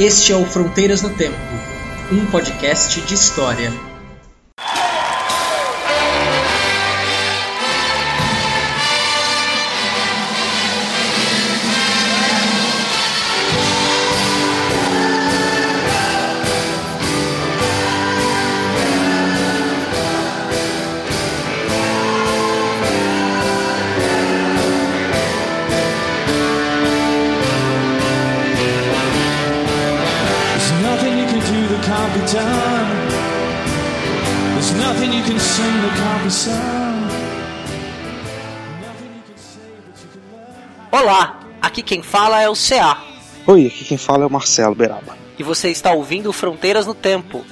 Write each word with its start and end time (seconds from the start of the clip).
Este 0.00 0.32
é 0.32 0.34
o 0.34 0.46
Fronteiras 0.46 1.02
no 1.02 1.10
Tempo, 1.10 1.36
um 2.10 2.24
podcast 2.24 3.02
de 3.02 3.12
história. 3.12 3.89
Done. 32.32 33.10
There's 34.54 34.72
nothing 34.74 35.12
you 35.12 35.22
can 35.24 35.38
sing 35.38 35.74
that 35.82 35.96
can't 35.96 36.24
be 36.24 36.30
sung. 36.30 36.80
Olá, 40.92 41.40
aqui 41.62 41.82
quem 41.82 42.02
fala 42.02 42.40
é 42.42 42.48
o 42.48 42.54
CA 42.54 42.98
Oi, 43.46 43.66
aqui 43.66 43.84
quem 43.84 43.96
fala 43.96 44.24
é 44.24 44.26
o 44.26 44.30
Marcelo 44.30 44.74
Beraba, 44.74 45.16
e 45.38 45.42
você 45.42 45.70
está 45.70 45.92
ouvindo 45.92 46.32
Fronteiras 46.32 46.86
no 46.86 46.94
Tempo. 46.94 47.44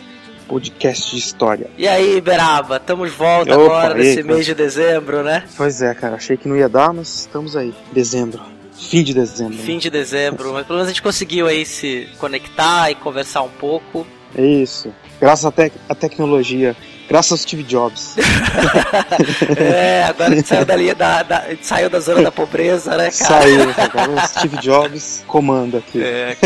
podcast 0.46 1.10
de 1.10 1.18
história. 1.18 1.70
E 1.76 1.86
aí, 1.86 2.20
Beraba, 2.20 2.76
estamos 2.78 3.10
de 3.10 3.16
volta 3.16 3.54
Opa, 3.54 3.64
agora 3.64 3.94
aí, 3.94 4.00
nesse 4.00 4.22
cara? 4.22 4.34
mês 4.34 4.46
de 4.46 4.54
dezembro, 4.54 5.22
né? 5.22 5.44
Pois 5.56 5.82
é, 5.82 5.94
cara, 5.94 6.16
achei 6.16 6.36
que 6.36 6.48
não 6.48 6.56
ia 6.56 6.68
dar, 6.68 6.92
mas 6.92 7.20
estamos 7.20 7.54
aí. 7.56 7.74
Dezembro. 7.92 8.40
Fim 8.78 9.02
de 9.02 9.12
dezembro. 9.12 9.58
Fim 9.58 9.78
de 9.78 9.90
dezembro, 9.90 10.52
mas 10.52 10.66
pelo 10.66 10.78
menos 10.78 10.88
a 10.88 10.92
gente 10.92 11.02
conseguiu 11.02 11.46
aí 11.46 11.66
se 11.66 12.08
conectar 12.18 12.90
e 12.90 12.94
conversar 12.94 13.42
um 13.42 13.48
pouco. 13.50 14.06
É 14.36 14.42
isso. 14.44 14.92
Graças 15.20 15.44
à 15.46 15.52
à 15.88 15.94
tecnologia. 15.94 16.76
Graças 17.08 17.32
ao 17.32 17.38
Steve 17.38 17.62
Jobs. 17.62 18.16
é, 19.58 20.04
agora 20.04 20.30
a 20.32 20.36
gente 20.36 20.46
saiu, 20.46 20.64
dali, 20.66 20.92
da, 20.94 21.22
da, 21.22 21.38
a 21.38 21.50
gente 21.50 21.66
saiu 21.66 21.88
da 21.88 21.98
zona 22.00 22.22
da 22.22 22.30
pobreza, 22.30 22.90
né, 22.90 23.10
cara? 23.10 23.10
Saiu, 23.12 23.62
agora 23.76 24.10
o 24.10 24.28
Steve 24.28 24.56
Jobs 24.58 25.24
comanda 25.26 25.78
aqui. 25.78 26.02
É, 26.02 26.36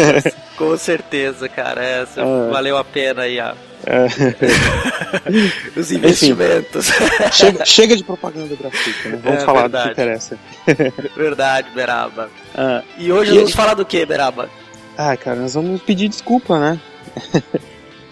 com, 0.57 0.65
com 0.71 0.77
certeza, 0.79 1.49
cara. 1.49 1.83
É, 1.85 2.03
É. 2.17 2.51
Valeu 2.51 2.77
a 2.77 2.85
pena 2.85 3.23
aí 3.23 3.41
a- 3.41 3.55
É. 3.85 4.07
os 5.77 5.91
investimentos. 5.91 6.87
chega, 7.33 7.65
chega 7.65 7.97
de 7.97 8.05
propaganda 8.05 8.55
gratuita, 8.55 9.09
né? 9.09 9.19
Vamos 9.23 9.42
É 9.42 9.45
falar 9.45 9.63
verdade. 9.63 9.89
do 9.89 9.95
que 9.95 10.01
interessa. 10.01 10.39
Verdade, 11.17 11.69
Beraba. 11.75 12.31
Ah, 12.55 12.83
E 12.97 13.11
hoje 13.11 13.33
E- 13.33 13.35
vamos 13.35 13.53
falar 13.53 13.75
do 13.75 13.85
que, 13.85 14.07
Beraba? 14.07 14.48
ah, 14.97 15.17
cara, 15.17 15.37
nós 15.41 15.55
vamos 15.55 15.83
pedir 15.83 16.09
desculpa, 16.09 16.57
né? 16.61 16.81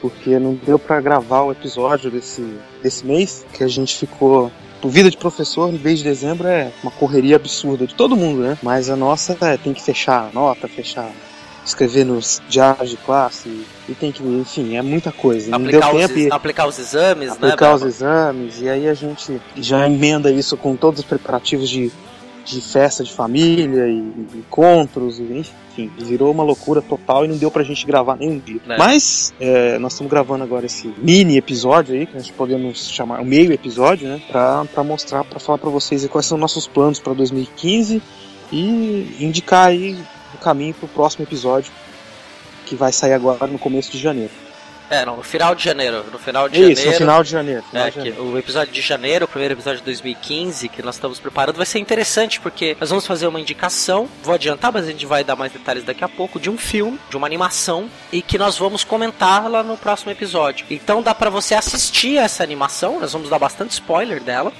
Porque 0.00 0.38
não 0.38 0.54
deu 0.54 0.78
pra 0.78 1.00
gravar 1.00 1.42
o 1.42 1.52
episódio 1.52 2.10
desse, 2.10 2.44
desse 2.82 3.04
mês, 3.04 3.44
que 3.52 3.62
a 3.62 3.68
gente 3.68 3.96
ficou. 3.96 4.50
Por 4.80 4.90
vida 4.90 5.10
de 5.10 5.16
professor, 5.16 5.70
no 5.70 5.78
mês 5.78 5.98
de 5.98 6.04
dezembro 6.04 6.48
é 6.48 6.72
uma 6.82 6.90
correria 6.90 7.36
absurda 7.36 7.86
de 7.86 7.94
todo 7.94 8.16
mundo, 8.16 8.40
né? 8.40 8.58
Mas 8.62 8.88
a 8.88 8.96
nossa 8.96 9.36
é, 9.42 9.58
tem 9.58 9.74
que 9.74 9.82
fechar 9.82 10.30
a 10.30 10.32
nota, 10.32 10.66
fechar. 10.66 11.10
escrever 11.62 12.04
nos 12.04 12.40
diários 12.48 12.88
de 12.88 12.96
classe, 12.96 13.66
e 13.86 13.94
tem 13.94 14.10
que. 14.10 14.22
Enfim, 14.22 14.76
é 14.76 14.82
muita 14.82 15.12
coisa. 15.12 15.54
Aplicar 15.54 15.94
os, 15.94 16.00
tempo 16.00 16.18
e 16.18 16.32
aplicar 16.32 16.66
os 16.66 16.78
exames, 16.78 17.28
né? 17.28 17.34
aplicar 17.34 17.74
os 17.74 17.82
exames, 17.82 18.62
e 18.62 18.68
aí 18.70 18.88
a 18.88 18.94
gente 18.94 19.38
já 19.56 19.86
emenda 19.86 20.30
isso 20.32 20.56
com 20.56 20.74
todos 20.74 21.00
os 21.00 21.06
preparativos 21.06 21.68
de, 21.68 21.92
de 22.50 22.60
festa 22.60 23.04
de 23.04 23.12
família 23.12 23.86
e 23.88 23.98
encontros, 24.34 25.18
e, 25.18 25.22
enfim, 25.22 25.90
virou 25.98 26.30
uma 26.30 26.42
loucura 26.42 26.82
total 26.82 27.24
e 27.24 27.28
não 27.28 27.36
deu 27.36 27.50
pra 27.50 27.62
gente 27.62 27.86
gravar 27.86 28.16
nenhum 28.16 28.38
dia. 28.38 28.60
É. 28.68 28.76
Mas 28.76 29.34
é, 29.40 29.78
nós 29.78 29.92
estamos 29.92 30.10
gravando 30.10 30.44
agora 30.44 30.66
esse 30.66 30.92
mini 30.98 31.36
episódio 31.36 31.94
aí, 31.94 32.06
que 32.06 32.14
nós 32.14 32.30
podemos 32.30 32.88
chamar 32.90 33.20
o 33.20 33.24
meio 33.24 33.52
episódio, 33.52 34.08
né, 34.08 34.20
pra, 34.30 34.64
pra 34.64 34.84
mostrar, 34.84 35.24
pra 35.24 35.38
falar 35.38 35.58
pra 35.58 35.70
vocês 35.70 36.06
quais 36.08 36.26
são 36.26 36.36
nossos 36.36 36.66
planos 36.66 36.98
pra 36.98 37.12
2015 37.12 38.02
e 38.52 39.16
indicar 39.20 39.68
aí 39.68 39.96
o 40.34 40.38
caminho 40.38 40.74
pro 40.74 40.88
próximo 40.88 41.24
episódio 41.24 41.72
que 42.66 42.74
vai 42.74 42.92
sair 42.92 43.12
agora 43.12 43.46
no 43.46 43.58
começo 43.58 43.90
de 43.90 43.98
janeiro. 43.98 44.30
É, 44.90 45.06
não, 45.06 45.16
no 45.18 45.22
final 45.22 45.54
de 45.54 45.62
janeiro. 45.62 46.04
No 46.12 46.18
final 46.18 46.48
de 46.48 46.56
Isso, 46.56 46.68
janeiro. 46.82 46.90
no 46.90 46.96
final 46.98 47.22
de 47.22 47.30
janeiro. 47.30 47.62
final 47.62 47.86
É, 47.86 47.90
de 47.90 47.96
janeiro. 47.96 48.22
o 48.24 48.36
episódio 48.36 48.72
de 48.74 48.80
janeiro, 48.80 49.24
o 49.24 49.28
primeiro 49.28 49.54
episódio 49.54 49.78
de 49.78 49.84
2015 49.84 50.68
que 50.68 50.82
nós 50.82 50.96
estamos 50.96 51.20
preparando, 51.20 51.56
vai 51.56 51.64
ser 51.66 51.78
interessante 51.78 52.40
porque 52.40 52.76
nós 52.80 52.90
vamos 52.90 53.06
fazer 53.06 53.28
uma 53.28 53.40
indicação, 53.40 54.08
vou 54.22 54.34
adiantar, 54.34 54.72
mas 54.72 54.84
a 54.86 54.90
gente 54.90 55.06
vai 55.06 55.22
dar 55.22 55.36
mais 55.36 55.52
detalhes 55.52 55.84
daqui 55.84 56.02
a 56.02 56.08
pouco, 56.08 56.40
de 56.40 56.50
um 56.50 56.58
filme, 56.58 56.98
de 57.08 57.16
uma 57.16 57.26
animação, 57.26 57.88
e 58.12 58.20
que 58.20 58.36
nós 58.36 58.58
vamos 58.58 58.82
comentar 58.82 59.48
lá 59.48 59.62
no 59.62 59.76
próximo 59.76 60.10
episódio. 60.10 60.66
Então 60.68 61.00
dá 61.02 61.14
pra 61.14 61.30
você 61.30 61.54
assistir 61.54 62.16
essa 62.18 62.42
animação, 62.42 62.98
nós 62.98 63.12
vamos 63.12 63.28
dar 63.30 63.38
bastante 63.38 63.70
spoiler 63.70 64.20
dela. 64.20 64.52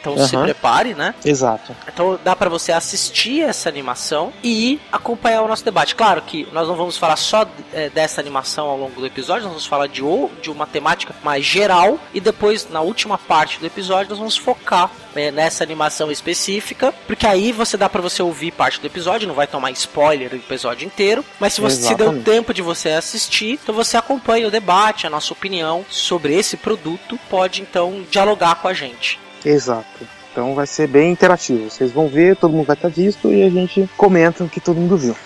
Então 0.00 0.16
se 0.18 0.34
Aham. 0.36 0.44
prepare, 0.44 0.94
né? 0.94 1.14
Exato. 1.24 1.74
Então 1.86 2.18
dá 2.22 2.34
pra 2.34 2.48
você 2.48 2.72
assistir 2.72 3.42
essa 3.42 3.68
animação 3.68 4.32
e 4.42 4.80
acompanhar 4.92 5.42
o 5.42 5.48
nosso 5.48 5.64
debate. 5.64 5.94
Claro 5.94 6.22
que 6.22 6.46
nós 6.52 6.66
não 6.68 6.76
vamos 6.76 6.96
falar 6.96 7.16
só 7.16 7.46
eh, 7.72 7.90
dessa 7.90 8.20
animação 8.20 8.66
ao 8.66 8.78
longo 8.78 9.00
do 9.00 9.06
episódio, 9.06 9.42
nós 9.42 9.52
vamos 9.52 9.66
falar 9.66 9.86
de 9.88 10.02
ou 10.02 10.30
de 10.40 10.50
uma 10.50 10.66
temática 10.66 11.14
mais 11.22 11.44
geral 11.44 11.98
e 12.14 12.20
depois 12.20 12.68
na 12.70 12.80
última 12.80 13.18
parte 13.18 13.58
do 13.58 13.66
episódio 13.66 14.10
nós 14.10 14.18
vamos 14.18 14.36
focar 14.36 14.90
eh, 15.14 15.30
nessa 15.30 15.64
animação 15.64 16.10
específica, 16.10 16.92
porque 17.06 17.26
aí 17.26 17.52
você 17.52 17.76
dá 17.76 17.88
pra 17.88 18.00
você 18.00 18.22
ouvir 18.22 18.52
parte 18.52 18.80
do 18.80 18.86
episódio, 18.86 19.28
não 19.28 19.34
vai 19.34 19.46
tomar 19.46 19.70
spoiler 19.72 20.30
do 20.30 20.36
episódio 20.36 20.86
inteiro, 20.86 21.24
mas 21.40 21.54
se 21.54 21.60
você 21.60 21.82
se 21.82 21.94
deu 21.94 22.22
tempo 22.22 22.54
de 22.54 22.62
você 22.62 22.90
assistir, 22.90 23.58
então 23.62 23.74
você 23.74 23.96
acompanha 23.96 24.46
o 24.46 24.50
debate, 24.50 25.06
a 25.06 25.10
nossa 25.10 25.32
opinião 25.32 25.84
sobre 25.88 26.34
esse 26.34 26.56
produto, 26.56 27.18
pode 27.28 27.62
então 27.62 28.04
dialogar 28.10 28.56
com 28.56 28.68
a 28.68 28.74
gente. 28.74 29.18
Exato. 29.44 29.86
Então 30.32 30.54
vai 30.54 30.66
ser 30.66 30.86
bem 30.86 31.10
interativo. 31.10 31.70
Vocês 31.70 31.90
vão 31.90 32.08
ver, 32.08 32.36
todo 32.36 32.52
mundo 32.52 32.66
vai 32.66 32.76
estar 32.76 32.88
visto 32.88 33.32
e 33.32 33.42
a 33.42 33.50
gente 33.50 33.88
comenta 33.96 34.44
o 34.44 34.48
que 34.48 34.60
todo 34.60 34.76
mundo 34.80 34.96
viu. 34.96 35.16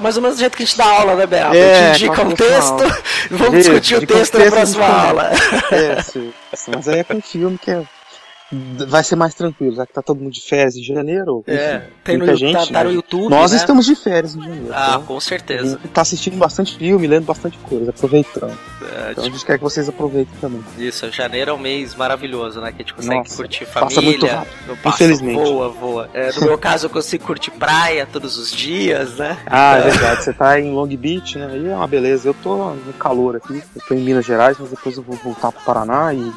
Mais 0.00 0.16
ou 0.16 0.22
menos 0.22 0.36
do 0.36 0.40
jeito 0.40 0.56
que 0.56 0.62
a 0.62 0.66
gente 0.66 0.76
dá 0.76 0.84
aula, 0.84 1.14
né, 1.14 1.26
Beraba? 1.26 1.56
É, 1.56 1.90
a 1.90 1.92
gente 1.94 2.04
indica 2.04 2.14
qual 2.16 2.26
um 2.28 2.34
que 2.34 2.42
é 2.42 2.46
a 2.46 2.50
texto, 2.50 3.02
vamos 3.30 3.60
Isso, 3.60 3.70
discutir 3.70 3.94
o 3.94 3.96
indica 3.96 4.14
um 4.14 4.18
texto 4.18 4.38
na 4.38 4.50
próxima 4.50 4.86
aula. 4.86 5.30
É, 5.72 5.96
Mas 6.74 6.88
aí 6.88 6.98
é 7.00 7.04
com 7.04 7.20
filme 7.20 7.58
que 7.58 7.70
é- 7.70 7.82
vai 8.52 9.04
ser 9.04 9.16
mais 9.16 9.34
tranquilo, 9.34 9.74
já 9.76 9.86
que 9.86 9.92
tá 9.92 10.02
todo 10.02 10.20
mundo 10.20 10.32
de 10.32 10.40
férias 10.40 10.76
em 10.76 10.82
janeiro. 10.82 11.44
É, 11.46 11.76
enfim, 11.76 11.86
tem 12.04 12.16
no, 12.18 12.26
muita 12.26 12.40
tá, 12.40 12.46
gente. 12.60 12.72
tá 12.72 12.84
no 12.84 12.90
né? 12.90 12.96
YouTube, 12.96 13.30
Nós 13.30 13.52
né? 13.52 13.56
estamos 13.58 13.86
de 13.86 13.94
férias 13.94 14.34
em 14.34 14.42
janeiro. 14.42 14.68
Ah, 14.72 14.88
então 14.90 15.02
com 15.04 15.20
certeza. 15.20 15.78
tá 15.92 16.02
assistindo 16.02 16.36
bastante 16.36 16.76
filme, 16.76 17.06
lendo 17.06 17.24
bastante 17.24 17.56
coisa, 17.58 17.90
aproveitando. 17.90 18.58
É, 18.82 19.12
Então 19.12 19.24
a 19.24 19.28
gente 19.28 19.44
quer 19.44 19.56
que 19.58 19.62
vocês 19.64 19.88
aproveitem 19.88 20.34
também. 20.40 20.62
Isso, 20.78 21.10
janeiro 21.12 21.50
é 21.52 21.54
um 21.54 21.58
mês 21.58 21.94
maravilhoso, 21.94 22.60
né? 22.60 22.70
Que 22.72 22.76
a 22.76 22.80
gente 22.80 22.94
consegue 22.94 23.16
Nossa, 23.18 23.36
curtir 23.36 23.66
passa 23.66 23.94
família. 23.94 24.10
muito 24.10 24.26
rápido, 24.26 24.82
passa, 24.82 25.04
infelizmente. 25.04 25.34
Voa, 25.34 25.68
voa. 25.68 26.10
É, 26.12 26.32
no 26.32 26.40
meu 26.42 26.58
caso, 26.58 26.86
eu 26.86 26.90
consigo 26.90 27.24
curtir 27.24 27.50
praia 27.52 28.06
todos 28.06 28.36
os 28.36 28.50
dias, 28.50 29.16
né? 29.16 29.38
Ah, 29.46 29.76
é 29.78 29.82
verdade. 29.82 30.24
Você 30.24 30.32
tá 30.32 30.58
em 30.58 30.72
Long 30.72 30.88
Beach, 30.88 31.38
né? 31.38 31.48
Aí 31.52 31.68
é 31.68 31.74
uma 31.76 31.86
beleza. 31.86 32.28
Eu 32.28 32.34
tô 32.34 32.74
no 32.74 32.92
calor 32.94 33.36
aqui. 33.36 33.62
Eu 33.76 33.82
tô 33.86 33.94
em 33.94 34.00
Minas 34.00 34.24
Gerais, 34.24 34.56
mas 34.58 34.70
depois 34.70 34.96
eu 34.96 35.02
vou 35.02 35.16
voltar 35.16 35.52
pro 35.52 35.62
Paraná 35.62 36.12
e 36.12 36.32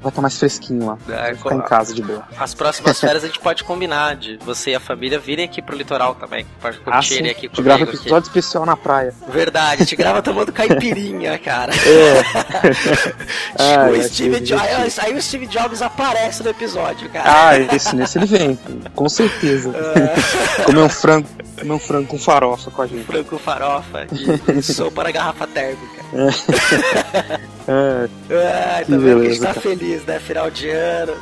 vai 0.00 0.10
estar 0.10 0.22
mais 0.22 0.38
fresquinho 0.38 0.86
lá. 0.86 0.98
É, 1.08 1.34
ficar 1.34 1.54
em 1.54 1.60
casa 1.62 1.94
de 1.94 2.02
boa. 2.02 2.24
As 2.38 2.54
próximas 2.54 3.00
férias 3.00 3.24
a 3.24 3.26
gente 3.26 3.38
pode 3.38 3.64
combinar 3.64 4.16
de 4.16 4.36
você 4.38 4.70
e 4.70 4.74
a 4.74 4.80
família 4.80 5.18
virem 5.18 5.44
aqui 5.44 5.60
pro 5.62 5.76
litoral 5.76 6.14
também. 6.14 6.46
Para 6.60 6.72
curtirem 6.74 7.30
aqui 7.30 7.46
a 7.46 7.48
gente 7.48 7.56
comigo. 7.56 7.62
grava 7.62 7.84
aqui. 7.84 7.96
episódio 7.96 8.28
especial 8.28 8.66
na 8.66 8.76
praia. 8.76 9.14
Verdade, 9.28 9.74
a 9.74 9.84
gente 9.84 9.96
grava 9.96 10.22
tomando 10.22 10.52
caipirinha, 10.52 11.38
cara. 11.40 11.72
É. 11.74 13.18
Ah, 13.58 13.88
o 13.90 13.96
é, 13.96 14.02
Steve 14.02 14.40
Jobs, 14.40 14.98
aí 14.98 15.14
o 15.14 15.22
Steve 15.22 15.46
Jobs 15.46 15.82
aparece 15.82 16.42
no 16.42 16.50
episódio, 16.50 17.08
cara. 17.10 17.48
Ah, 17.48 17.58
esse 17.74 17.94
nesse 17.94 18.18
ele 18.18 18.26
vem, 18.26 18.58
com 18.94 19.08
certeza. 19.08 19.72
comer 20.64 20.80
um 20.80 20.88
frango, 20.88 21.28
comer 21.58 21.72
um 21.72 21.78
frango 21.78 22.06
com 22.06 22.18
farofa 22.18 22.70
com 22.70 22.82
a 22.82 22.86
gente. 22.86 23.04
Franco 23.04 23.38
farofa 23.38 24.06
e, 24.12 24.58
e 24.58 24.62
sopa 24.62 25.04
na 25.04 25.10
garrafa 25.10 25.46
térmica. 25.46 26.04
É, 26.14 27.40
Ah, 27.68 28.08
tá 28.28 28.84
vendo 28.88 29.02
que 29.02 29.08
a 29.08 29.14
gente 29.14 29.18
beleza, 29.18 29.46
tá 29.46 29.54
cara. 29.54 29.60
feliz, 29.60 30.04
né? 30.04 30.18
Final 30.18 30.50
de 30.50 30.70
ano. 30.70 31.16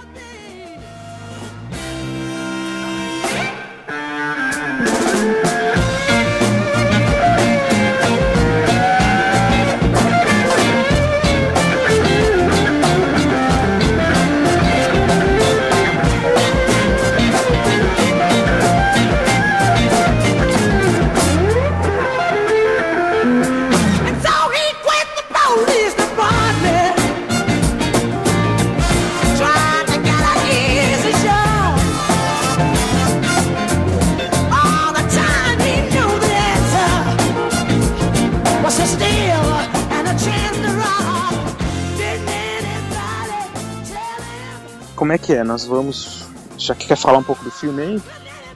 Como 45.06 45.12
é 45.12 45.18
que 45.18 45.32
é? 45.32 45.44
Nós 45.44 45.64
vamos. 45.64 46.24
Já 46.58 46.74
que 46.74 46.86
quer 46.86 46.96
falar 46.96 47.18
um 47.18 47.22
pouco 47.22 47.44
do 47.44 47.50
filme 47.50 47.80
aí? 47.80 48.02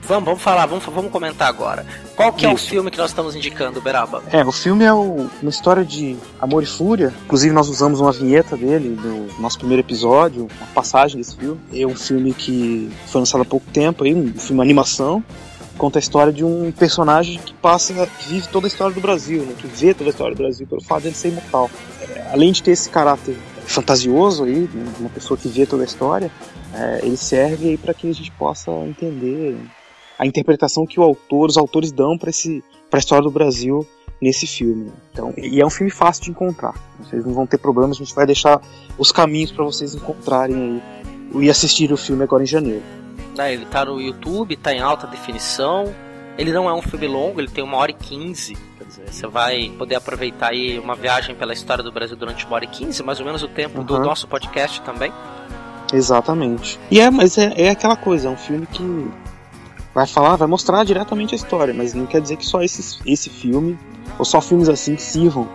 Vamos, 0.07 0.25
vamos 0.25 0.41
falar, 0.41 0.65
vamos, 0.65 0.83
vamos 0.83 1.09
comentar 1.11 1.47
agora. 1.47 1.85
Qual 2.15 2.33
que 2.33 2.45
é 2.45 2.49
o 2.49 2.55
Isso. 2.55 2.67
filme 2.67 2.91
que 2.91 2.97
nós 2.97 3.11
estamos 3.11 3.35
indicando, 3.35 3.79
Beraba? 3.79 4.21
É, 4.31 4.43
o 4.43 4.51
filme 4.51 4.83
é 4.83 4.91
o- 4.91 5.29
uma 5.41 5.49
história 5.49 5.85
de 5.85 6.17
amor 6.41 6.63
e 6.63 6.65
fúria. 6.65 7.13
Inclusive, 7.25 7.53
nós 7.53 7.69
usamos 7.69 8.01
uma 8.01 8.11
vinheta 8.11 8.57
dele 8.57 8.99
no 9.01 9.27
nosso 9.39 9.59
primeiro 9.59 9.81
episódio, 9.81 10.47
uma 10.59 10.67
passagem 10.73 11.17
desse 11.17 11.37
filme. 11.37 11.59
É 11.71 11.85
um 11.85 11.95
filme 11.95 12.33
que 12.33 12.91
foi 13.07 13.21
lançado 13.21 13.41
há 13.41 13.45
pouco 13.45 13.65
tempo, 13.71 14.03
aí, 14.03 14.13
um 14.13 14.33
filme 14.33 14.61
animação. 14.61 15.23
Conta 15.77 15.99
a 15.99 16.01
história 16.01 16.33
de 16.33 16.43
um 16.43 16.71
personagem 16.71 17.39
que 17.39 17.53
passa, 17.53 17.93
que 18.19 18.27
vive 18.27 18.47
toda 18.49 18.65
a 18.65 18.69
história 18.69 18.93
do 18.93 18.99
Brasil, 18.99 19.43
né? 19.43 19.53
que 19.57 19.67
vê 19.67 19.93
toda 19.93 20.09
a 20.09 20.11
história 20.11 20.35
do 20.35 20.37
Brasil 20.37 20.67
pelo 20.67 20.81
fato 20.83 21.03
de 21.03 21.07
ele 21.09 21.15
ser 21.15 21.29
imortal. 21.29 21.69
É, 22.01 22.27
além 22.33 22.51
de 22.51 22.61
ter 22.61 22.71
esse 22.71 22.89
caráter 22.89 23.37
fantasioso 23.65 24.43
aí, 24.43 24.69
uma 24.99 25.09
pessoa 25.09 25.37
que 25.37 25.47
vê 25.47 25.65
toda 25.65 25.83
a 25.83 25.85
história, 25.85 26.31
é, 26.73 26.99
ele 27.03 27.17
serve 27.17 27.69
aí 27.69 27.77
para 27.77 27.93
que 27.93 28.09
a 28.09 28.13
gente 28.13 28.31
possa 28.31 28.71
entender 28.85 29.57
a 30.17 30.25
interpretação 30.25 30.85
que 30.85 30.99
o 30.99 31.03
autor, 31.03 31.49
os 31.49 31.57
autores 31.57 31.91
dão 31.91 32.17
para 32.17 32.29
esse 32.29 32.63
para 32.89 32.97
a 32.97 32.99
história 32.99 33.23
do 33.23 33.31
Brasil 33.31 33.87
nesse 34.21 34.45
filme. 34.45 34.91
Então, 35.11 35.33
e 35.37 35.59
é 35.59 35.65
um 35.65 35.69
filme 35.69 35.89
fácil 35.89 36.25
de 36.25 36.29
encontrar. 36.29 36.75
Vocês 36.99 37.25
não 37.25 37.33
vão 37.33 37.47
ter 37.47 37.57
problemas, 37.57 37.97
a 37.97 37.99
gente 37.99 38.13
vai 38.13 38.25
deixar 38.25 38.61
os 38.97 39.11
caminhos 39.11 39.51
para 39.51 39.63
vocês 39.63 39.95
encontrarem 39.95 40.81
aí 41.33 41.43
e 41.43 41.49
assistir 41.49 41.91
o 41.91 41.97
filme 41.97 42.23
agora 42.23 42.43
em 42.43 42.45
janeiro. 42.45 42.83
Né, 43.35 43.53
ele 43.53 43.65
tá 43.65 43.85
no 43.85 43.99
YouTube, 43.99 44.55
tá 44.57 44.73
em 44.73 44.81
alta 44.81 45.07
definição. 45.07 45.93
Ele 46.37 46.51
não 46.51 46.69
é 46.69 46.73
um 46.73 46.81
filme 46.81 47.07
longo, 47.07 47.39
ele 47.39 47.49
tem 47.49 47.63
uma 47.63 47.77
hora 47.77 47.91
e 47.91 47.93
quinze. 47.93 48.57
Você 49.09 49.25
vai 49.27 49.69
poder 49.77 49.95
aproveitar 49.95 50.49
aí 50.51 50.77
uma 50.79 50.95
viagem 50.95 51.35
pela 51.35 51.53
história 51.53 51.83
do 51.83 51.91
Brasil 51.91 52.15
durante 52.17 52.45
uma 52.45 52.55
hora 52.55 52.65
e 52.65 52.67
quinze, 52.67 53.01
mais 53.03 53.19
ou 53.19 53.25
menos 53.25 53.41
o 53.43 53.47
tempo 53.47 53.83
do 53.83 53.95
Uhum. 53.95 54.01
nosso 54.05 54.27
podcast 54.27 54.81
também. 54.81 55.11
Exatamente. 55.93 56.79
E 56.89 56.99
é, 56.99 57.09
mas 57.09 57.37
é, 57.37 57.53
é 57.55 57.69
aquela 57.69 57.95
coisa, 57.95 58.27
é 58.27 58.31
um 58.31 58.37
filme 58.37 58.65
que 58.67 59.11
vai 59.93 60.07
falar, 60.07 60.35
vai 60.35 60.47
mostrar 60.47 60.83
diretamente 60.85 61.33
a 61.33 61.37
história, 61.37 61.73
mas 61.73 61.93
não 61.93 62.05
quer 62.05 62.21
dizer 62.21 62.37
que 62.37 62.45
só 62.45 62.61
esse, 62.61 62.99
esse 63.05 63.29
filme, 63.29 63.77
ou 64.17 64.23
só 64.25 64.39
filmes 64.41 64.69
assim 64.69 64.95
que 64.95 65.01
sirvam 65.01 65.47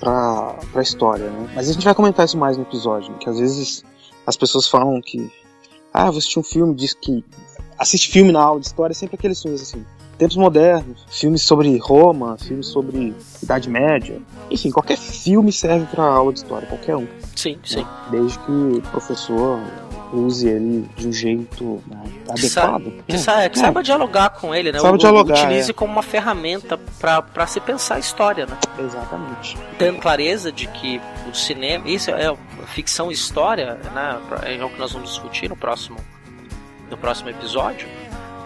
pra, 0.00 0.54
pra 0.72 0.82
história, 0.82 1.30
né? 1.30 1.48
Mas 1.54 1.68
a 1.68 1.72
gente 1.72 1.84
vai 1.84 1.94
comentar 1.94 2.26
isso 2.26 2.36
mais 2.38 2.56
no 2.56 2.62
episódio, 2.64 3.10
né? 3.12 3.18
que 3.20 3.28
às 3.28 3.38
vezes 3.38 3.84
as 4.26 4.36
pessoas 4.36 4.66
falam 4.68 5.00
que, 5.00 5.30
ah, 5.92 6.06
vou 6.10 6.18
assistir 6.18 6.38
um 6.38 6.42
filme, 6.44 6.74
diz 6.74 6.92
que 6.94 7.24
assiste 7.78 8.08
filme 8.10 8.32
na 8.32 8.40
aula 8.40 8.60
de 8.60 8.66
história, 8.66 8.92
é 8.92 8.94
sempre 8.96 9.14
aqueles 9.16 9.40
filmes 9.40 9.62
assim, 9.62 9.84
tempos 10.18 10.36
modernos, 10.36 11.04
filmes 11.08 11.42
sobre 11.42 11.76
Roma, 11.78 12.36
filmes 12.38 12.66
sobre 12.66 13.14
Idade 13.42 13.70
Média, 13.70 14.20
enfim, 14.50 14.70
qualquer 14.70 14.96
filme 14.98 15.52
serve 15.52 15.86
pra 15.86 16.04
aula 16.04 16.32
de 16.32 16.40
história, 16.40 16.66
qualquer 16.66 16.96
um 16.96 17.06
Sim, 17.36 17.58
sim. 17.64 17.86
desde 18.10 18.38
que 18.40 18.50
o 18.50 18.82
professor 18.90 19.60
use 20.12 20.48
ele 20.48 20.88
de 20.96 21.06
um 21.08 21.12
jeito 21.12 21.82
né, 21.86 22.02
adequado. 22.30 22.92
Que, 23.06 23.14
É, 23.14 23.18
sa- 23.18 23.48
que 23.50 23.58
é, 23.58 23.62
saiba 23.62 23.82
dialogar 23.82 24.30
com 24.30 24.54
ele, 24.54 24.72
né? 24.72 24.78
Saiba 24.78 24.94
O- 24.94 24.98
dialogar, 24.98 25.34
Utilize 25.38 25.70
é. 25.70 25.74
como 25.74 25.92
uma 25.92 26.02
ferramenta 26.02 26.78
pra 26.98 27.46
se 27.46 27.60
pensar 27.60 27.96
a 27.96 27.98
história, 27.98 28.46
né? 28.46 28.56
Exatamente. 28.78 29.56
tendo 29.78 29.98
clareza 30.00 30.50
de 30.50 30.66
que 30.66 30.98
o 31.30 31.34
cinema, 31.34 31.86
isso 31.88 32.10
é 32.10 32.34
ficção 32.68 33.10
e 33.10 33.14
história, 33.14 33.74
né? 33.94 34.18
É 34.46 34.64
o 34.64 34.70
que 34.70 34.78
nós 34.78 34.92
vamos 34.92 35.10
discutir 35.10 35.48
no 35.50 35.56
próximo, 35.56 35.98
no 36.90 36.96
próximo 36.96 37.28
episódio. 37.28 37.86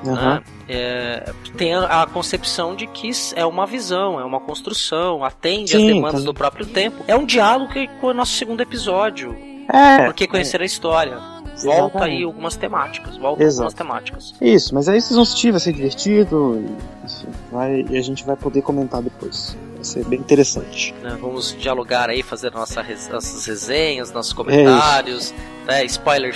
Aham. 0.07 0.35
né? 0.37 0.43
É, 0.69 1.33
tem 1.57 1.75
a, 1.75 2.03
a 2.03 2.07
concepção 2.07 2.75
de 2.75 2.87
que 2.87 3.11
é 3.37 3.45
uma 3.45 3.67
visão, 3.67 4.19
é 4.19 4.25
uma 4.25 4.41
construção, 4.41 5.23
atende 5.25 5.77
às 5.77 5.83
Sim, 5.83 5.89
demandas 5.95 6.21
tá. 6.23 6.27
do 6.27 6.35
próprio 6.35 6.67
tempo. 6.67 7.05
É 7.07 7.15
um 7.17 7.25
diálogo 7.27 7.73
que- 7.73 7.89
com 8.01 8.09
o 8.09 8.15
nosso 8.15 8.33
segundo 8.33 8.61
episódio. 8.61 9.37
É, 9.73 10.07
Por 10.07 10.15
que 10.15 10.27
conhecer 10.27 10.61
a 10.61 10.65
história? 10.65 11.17
Volta 11.63 11.99
Exatamente. 11.99 12.17
aí 12.17 12.23
algumas 12.25 12.57
temáticas, 12.57 13.17
volta 13.19 13.43
Exato. 13.43 13.63
algumas 13.63 13.75
temáticas. 13.75 14.35
isso, 14.41 14.75
mas 14.75 14.89
aí 14.89 15.01
vocês 15.01 15.13
vão 15.15 15.23
assistir, 15.23 15.51
vai 15.51 15.61
ser 15.61 15.73
divertido, 15.75 16.57
e, 16.59 17.05
enfim, 17.07 17.27
vai, 17.53 17.85
e 17.91 17.97
a 17.99 18.01
gente 18.03 18.25
vai 18.25 18.35
poder 18.37 18.63
comentar 18.63 19.03
depois. 19.03 19.57
Vai 19.75 19.85
ser 19.85 20.05
bem 20.07 20.19
interessante. 20.19 20.95
né? 21.03 21.17
Vamos 21.21 21.55
dialogar 21.59 22.09
aí, 22.09 22.23
fazer 22.23 22.51
nossa, 22.53 22.83
nossas 23.13 23.47
resenhas, 23.47 24.11
nossos 24.13 24.33
comentários, 24.33 25.33
né? 25.67 25.85
Spoiler, 25.85 26.35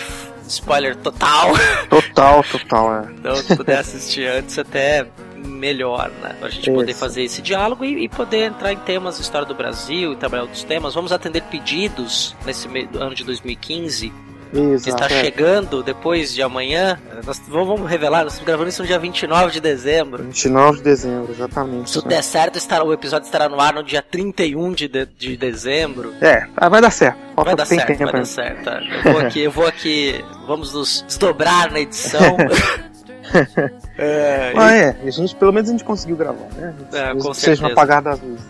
spoiler 0.49 0.97
total. 0.97 1.53
Total, 1.89 2.43
total, 2.45 2.95
é. 2.95 3.13
Então, 3.13 3.37
se 3.37 3.57
puder 3.57 3.79
assistir 3.79 4.27
antes, 4.27 4.59
até 4.59 5.07
melhor, 5.37 6.11
né? 6.23 6.35
Pra 6.39 6.49
gente 6.49 6.71
poder 6.71 6.91
Isso. 6.91 7.01
fazer 7.01 7.23
esse 7.23 7.41
diálogo 7.41 7.85
e, 7.85 8.05
e 8.05 8.09
poder 8.09 8.47
entrar 8.47 8.73
em 8.73 8.77
temas 8.77 9.17
da 9.17 9.23
história 9.23 9.47
do 9.47 9.55
Brasil 9.55 10.13
e 10.13 10.17
trabalhar 10.17 10.43
outros 10.43 10.65
temas. 10.65 10.95
Vamos 10.95 11.13
atender 11.13 11.43
pedidos 11.43 12.35
nesse 12.45 12.69
ano 12.95 13.15
de 13.15 13.25
2015, 13.25 14.09
que 14.09 14.26
Exato. 14.53 14.89
está 15.03 15.07
é. 15.07 15.25
chegando 15.25 15.83
depois 15.83 16.33
de 16.33 16.43
amanhã. 16.43 16.99
Nós 17.25 17.41
vamos 17.49 17.89
revelar, 17.89 18.25
nós 18.25 18.35
estamos 18.35 18.47
gravando 18.47 18.69
isso 18.69 18.83
no 18.83 18.89
dia 18.89 18.99
29 18.99 19.53
de 19.53 19.61
dezembro. 19.61 20.23
29 20.25 20.79
de 20.79 20.85
dezembro, 20.85 21.33
exatamente. 21.33 21.91
Se 21.91 21.95
tudo 21.95 22.09
der 22.09 22.23
certo, 22.23 22.57
estará, 22.57 22.85
o 22.85 22.93
episódio 22.93 23.27
estará 23.27 23.49
no 23.49 23.61
ar 23.61 23.75
no 23.75 23.83
dia 23.83 24.03
31 24.03 24.73
de, 24.73 24.89
de, 24.89 25.07
de 25.07 25.37
dezembro. 25.37 26.15
É, 26.21 26.47
ah, 26.57 26.69
vai 26.69 26.81
dar 26.81 26.91
certo. 26.91 27.19
Falta 27.35 27.51
Vai 27.51 27.57
dar 27.57 27.67
tem 27.67 27.79
certo, 27.79 27.99
tempo 27.99 28.13
vai 28.13 28.21
dar 28.21 28.27
certo. 28.27 28.65
tá? 28.65 28.81
Eu 29.05 29.13
vou 29.13 29.21
aqui, 29.21 29.41
eu 29.41 29.51
vou 29.51 29.67
aqui, 29.67 30.25
vamos 30.47 30.73
nos 30.73 31.03
desdobrar 31.07 31.71
na 31.71 31.81
edição. 31.81 32.37
é, 33.99 34.53
Ah, 34.57 34.75
é, 34.75 34.97
a 35.05 35.11
gente, 35.11 35.35
pelo 35.37 35.53
menos 35.53 35.69
a 35.69 35.73
gente 35.73 35.85
conseguiu 35.85 36.17
gravar, 36.17 36.49
né? 36.57 36.75
É, 36.93 37.13
com 37.15 37.35
Seja 37.35 37.57
certeza. 37.57 37.63
no 37.63 37.73
apagar 37.73 38.03
das 38.03 38.21
luzes. 38.21 38.47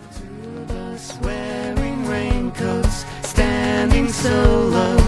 Wearing 1.22 2.04
raincoats, 2.08 3.06
standing 3.22 4.08
so 4.08 4.28
low 4.28 5.05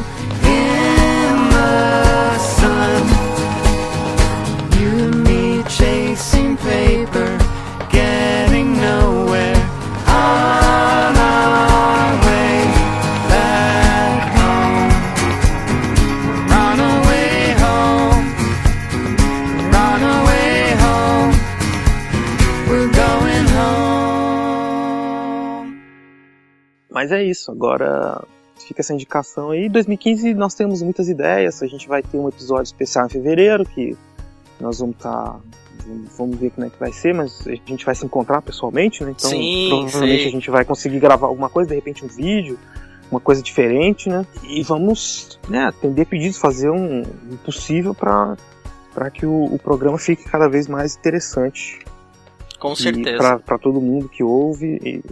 Mas 27.08 27.12
é 27.12 27.24
isso, 27.24 27.50
agora 27.50 28.22
fica 28.58 28.82
essa 28.82 28.92
indicação 28.92 29.50
aí. 29.50 29.66
2015 29.70 30.34
nós 30.34 30.52
temos 30.52 30.82
muitas 30.82 31.08
ideias, 31.08 31.62
a 31.62 31.66
gente 31.66 31.88
vai 31.88 32.02
ter 32.02 32.18
um 32.18 32.28
episódio 32.28 32.64
especial 32.64 33.06
em 33.06 33.08
fevereiro 33.08 33.64
que 33.64 33.96
nós 34.60 34.80
vamos 34.80 34.96
estar. 34.96 35.40
vamos 36.18 36.36
ver 36.36 36.50
como 36.50 36.66
é 36.66 36.70
que 36.70 36.78
vai 36.78 36.92
ser, 36.92 37.14
mas 37.14 37.46
a 37.46 37.54
gente 37.54 37.86
vai 37.86 37.94
se 37.94 38.04
encontrar 38.04 38.42
pessoalmente, 38.42 39.02
né? 39.02 39.14
Então 39.16 39.30
Sim, 39.30 39.68
provavelmente 39.70 40.22
sim. 40.22 40.28
a 40.28 40.32
gente 40.32 40.50
vai 40.50 40.66
conseguir 40.66 41.00
gravar 41.00 41.28
alguma 41.28 41.48
coisa, 41.48 41.70
de 41.70 41.76
repente 41.76 42.04
um 42.04 42.08
vídeo, 42.08 42.58
uma 43.10 43.20
coisa 43.20 43.42
diferente, 43.42 44.10
né? 44.10 44.26
E 44.42 44.62
vamos 44.62 45.38
né, 45.48 45.64
atender 45.64 46.04
pedidos, 46.04 46.36
fazer 46.36 46.68
um, 46.68 47.00
o 47.00 47.38
possível 47.42 47.94
para 47.94 48.36
para 48.92 49.10
que 49.10 49.24
o, 49.24 49.44
o 49.44 49.58
programa 49.58 49.96
fique 49.96 50.24
cada 50.24 50.46
vez 50.46 50.66
mais 50.68 50.94
interessante 50.94 51.78
com 52.58 52.74
certeza. 52.74 53.16
para 53.16 53.38
para 53.38 53.58
todo 53.58 53.80
mundo 53.80 54.10
que 54.10 54.22
ouve 54.22 54.78
e 54.82 55.02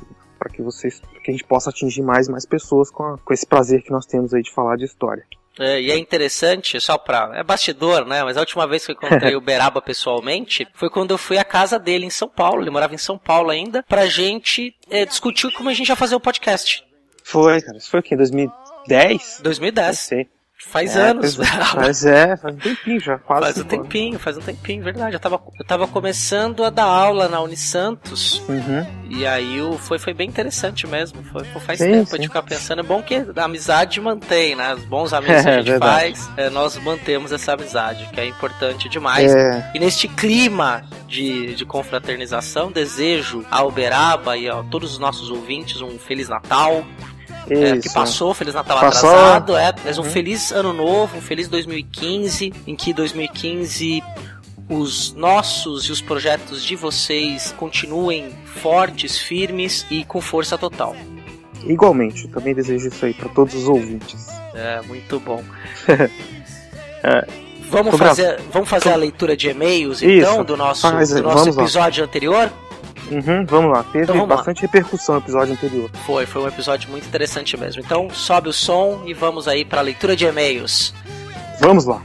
para 0.47 0.55
que 0.57 0.63
vocês 0.63 1.01
pra 1.01 1.21
que 1.21 1.31
a 1.31 1.33
gente 1.35 1.45
possa 1.45 1.71
atingir 1.71 2.03
mais 2.03 2.29
e 2.29 2.31
mais 2.31 2.47
pessoas 2.47 2.91
com, 2.91 3.03
a- 3.03 3.19
com 3.19 3.35
esse 3.35 3.47
prazer 3.47 3.83
que 3.83 3.91
nós 3.91 4.07
temos 4.07 4.33
aí 4.33 4.43
de 4.43 4.53
falar 4.53 4.77
de 4.77 4.85
história. 4.85 5.25
É, 5.59 5.81
e 5.81 5.91
é 5.91 5.97
interessante, 5.97 6.79
só 6.81 6.99
pra. 6.99 7.31
É 7.35 7.43
bastidor, 7.43 8.05
né? 8.05 8.23
Mas 8.23 8.37
a 8.37 8.41
última 8.41 8.67
vez 8.67 8.85
que 8.85 8.93
eu 8.93 8.95
encontrei 8.97 9.35
o 9.37 9.41
Beraba 9.41 9.81
pessoalmente 9.81 10.69
foi 10.75 10.91
quando 10.91 11.13
eu 11.13 11.19
fui 11.19 11.39
à 11.39 11.45
casa 11.45 11.79
dele 11.79 12.05
em 12.05 12.11
São 12.11 12.29
Paulo. 12.29 12.61
Ele 12.63 12.71
morava 12.71 12.95
em 12.95 12.99
São 12.99 13.17
Paulo 13.17 13.49
ainda, 13.51 13.83
pra 13.89 14.05
gente 14.07 14.75
é, 14.91 15.07
discutir 15.07 15.51
como 15.55 15.71
a 15.71 15.73
gente 15.75 15.89
ia 15.89 15.97
fazer 15.97 16.15
o 16.15 16.21
podcast. 16.21 16.85
Foi, 17.25 17.61
cara, 17.63 17.79
isso 17.79 17.89
foi 17.91 18.01
o 18.01 18.03
quê? 18.03 18.15
2010? 18.15 19.37
Não 19.39 19.43
2010. 19.45 19.99
sei. 19.99 20.29
Faz 20.59 20.97
É, 20.97 21.11
anos, 21.11 21.37
faz-. 21.37 21.75
Mas 21.77 22.07
é, 22.07 22.37
faz 22.37 22.55
um 22.55 22.59
tempinho 22.59 22.99
já, 23.01 23.19
quase. 23.19 23.43
Faz 23.43 23.57
um 23.59 23.61
anos. 23.61 23.71
tempinho, 23.71 24.19
faz 24.19 24.37
um 24.39 24.41
tempinho, 24.41 24.83
verdade. 24.83 25.15
Eu 25.15 25.21
tava, 25.21 25.39
eu 25.59 25.67
tava 25.67 25.87
começando 25.87 26.65
a 26.65 26.71
dar 26.71 26.85
aula 26.85 27.29
na 27.29 27.41
Unisantos. 27.41 28.43
Uhum. 28.49 28.87
E 29.11 29.27
aí 29.27 29.61
o, 29.61 29.77
foi, 29.77 29.99
foi 29.99 30.15
bem 30.15 30.29
interessante 30.29 30.87
mesmo. 30.87 31.23
Foi, 31.25 31.45
foi- 31.45 31.61
faz 31.61 31.79
Sim, 31.79 31.91
tempo 31.93 32.11
sim. 32.11 32.17
de 32.19 32.27
ficar 32.29 32.43
pensando. 32.43 32.81
É 32.81 32.83
bom 32.83 33.03
que 33.03 33.15
a 33.37 33.45
amizade 33.45 34.01
mantém, 34.01 34.55
né? 34.57 34.75
Os 34.75 34.85
bons 34.87 35.13
amigos 35.15 35.43
que 35.43 35.49
É, 35.49 35.53
a 35.55 35.59
gente 35.59 35.71
verdade. 35.71 36.19
faz, 36.19 36.31
é, 36.39 36.49
nós 36.49 36.77
mantemos 36.79 37.33
essa 37.33 37.53
amizade, 37.53 38.09
que 38.13 38.19
é 38.19 38.27
importante 38.27 38.89
demais. 38.89 39.31
É, 39.35 39.71
E 39.75 39.79
neste 39.79 40.09
clima 40.09 40.85
de, 41.07 41.55
de 41.55 41.67
confraternização, 41.67 42.73
desejo 42.73 43.45
ao 43.51 43.69
Uberaba 43.69 44.37
e 44.39 44.49
a 44.49 44.63
todos 44.65 44.93
os 44.93 44.99
nossos 44.99 45.31
ouvintes 45.31 45.81
um 45.83 45.99
Feliz 45.99 46.29
Natal. 46.31 46.83
É, 47.49 47.73
isso. 47.77 47.81
que 47.89 47.95
passou, 47.95 48.35
Feliz 48.35 48.55
Natal 48.55 48.81
Passou. 48.81 49.09
atrasado, 49.11 49.57
é, 49.57 49.75
mas 49.85 49.99
um 49.99 50.03
Uhum. 50.03 50.11
feliz 50.11 50.53
ano 50.53 50.73
novo, 50.73 51.17
um 51.19 51.21
feliz 51.21 51.49
2015, 51.49 52.53
em 52.67 52.75
que 52.77 52.93
2015 52.93 54.03
os 54.69 55.13
nossos 55.13 55.85
e 55.85 55.93
os 55.93 56.01
projetos 56.01 56.65
de 56.65 56.75
vocês 56.75 57.55
continuem 57.57 58.31
fortes, 58.63 59.17
firmes 59.19 59.87
e 59.91 60.05
com 60.05 60.21
força 60.21 60.59
total. 60.59 60.97
Igualmente, 61.65 62.27
também 62.29 62.55
desejo 62.55 62.89
isso 62.89 63.05
aí 63.07 63.15
para 63.15 63.29
todos 63.29 63.55
os 63.55 63.69
ouvintes. 63.69 64.27
É, 64.55 64.81
muito 64.83 65.21
bom. 65.21 65.43
É, 67.03 67.25
Vamos 67.69 67.97
fazer, 67.97 68.41
vamos 68.53 68.69
fazer 68.69 68.91
a 68.91 68.97
leitura 68.97 69.37
de 69.37 69.49
e-mails, 69.49 70.01
Isso. 70.01 70.09
então, 70.31 70.45
do 70.45 70.57
nosso, 70.57 70.89
do 70.89 70.95
nosso 70.95 71.23
vamos 71.23 71.57
lá. 71.57 71.63
episódio 71.63 72.05
anterior? 72.05 72.51
Uhum, 73.11 73.45
vamos 73.47 73.73
lá. 73.73 73.83
Teve 73.85 74.05
Então 74.05 74.15
vamos 74.17 74.31
lá. 74.31 74.37
bastante 74.37 74.63
repercussão 74.63 75.17
no 75.17 75.21
episódio 75.21 75.53
anterior. 75.55 75.91
Foi, 76.07 76.27
foi 76.27 76.43
um 76.43 76.49
episódio 76.49 76.91
muito 76.91 77.07
interessante 77.07 77.57
mesmo. 77.57 77.83
Então, 77.85 78.09
sobe 78.11 78.49
o 78.49 78.53
som 78.53 79.03
e 79.07 79.15
vamos 79.15 79.47
aí 79.49 79.65
para 79.65 79.81
a 79.81 79.83
leitura 79.83 80.15
de 80.17 80.25
e-mails. 80.25 80.93
Vamos 81.61 81.85
lá. 81.87 82.03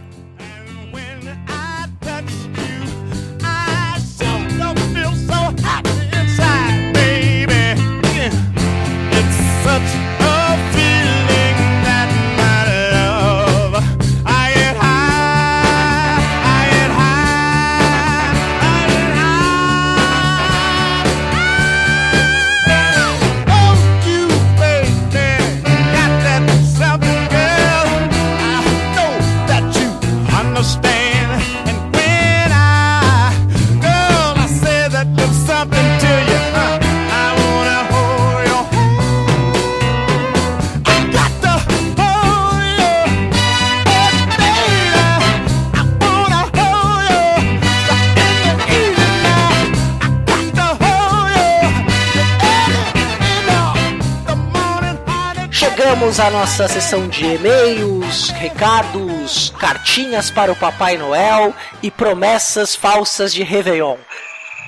À 56.24 56.30
nossa 56.30 56.68
sessão 56.68 57.08
de 57.08 57.26
e-mails, 57.26 58.30
recados, 58.30 59.50
cartinhas 59.60 60.30
para 60.30 60.52
o 60.52 60.56
Papai 60.56 60.96
Noel 60.98 61.54
e 61.82 61.90
promessas 61.90 62.76
falsas 62.76 63.34
de 63.34 63.42
Réveillon. 63.44 63.98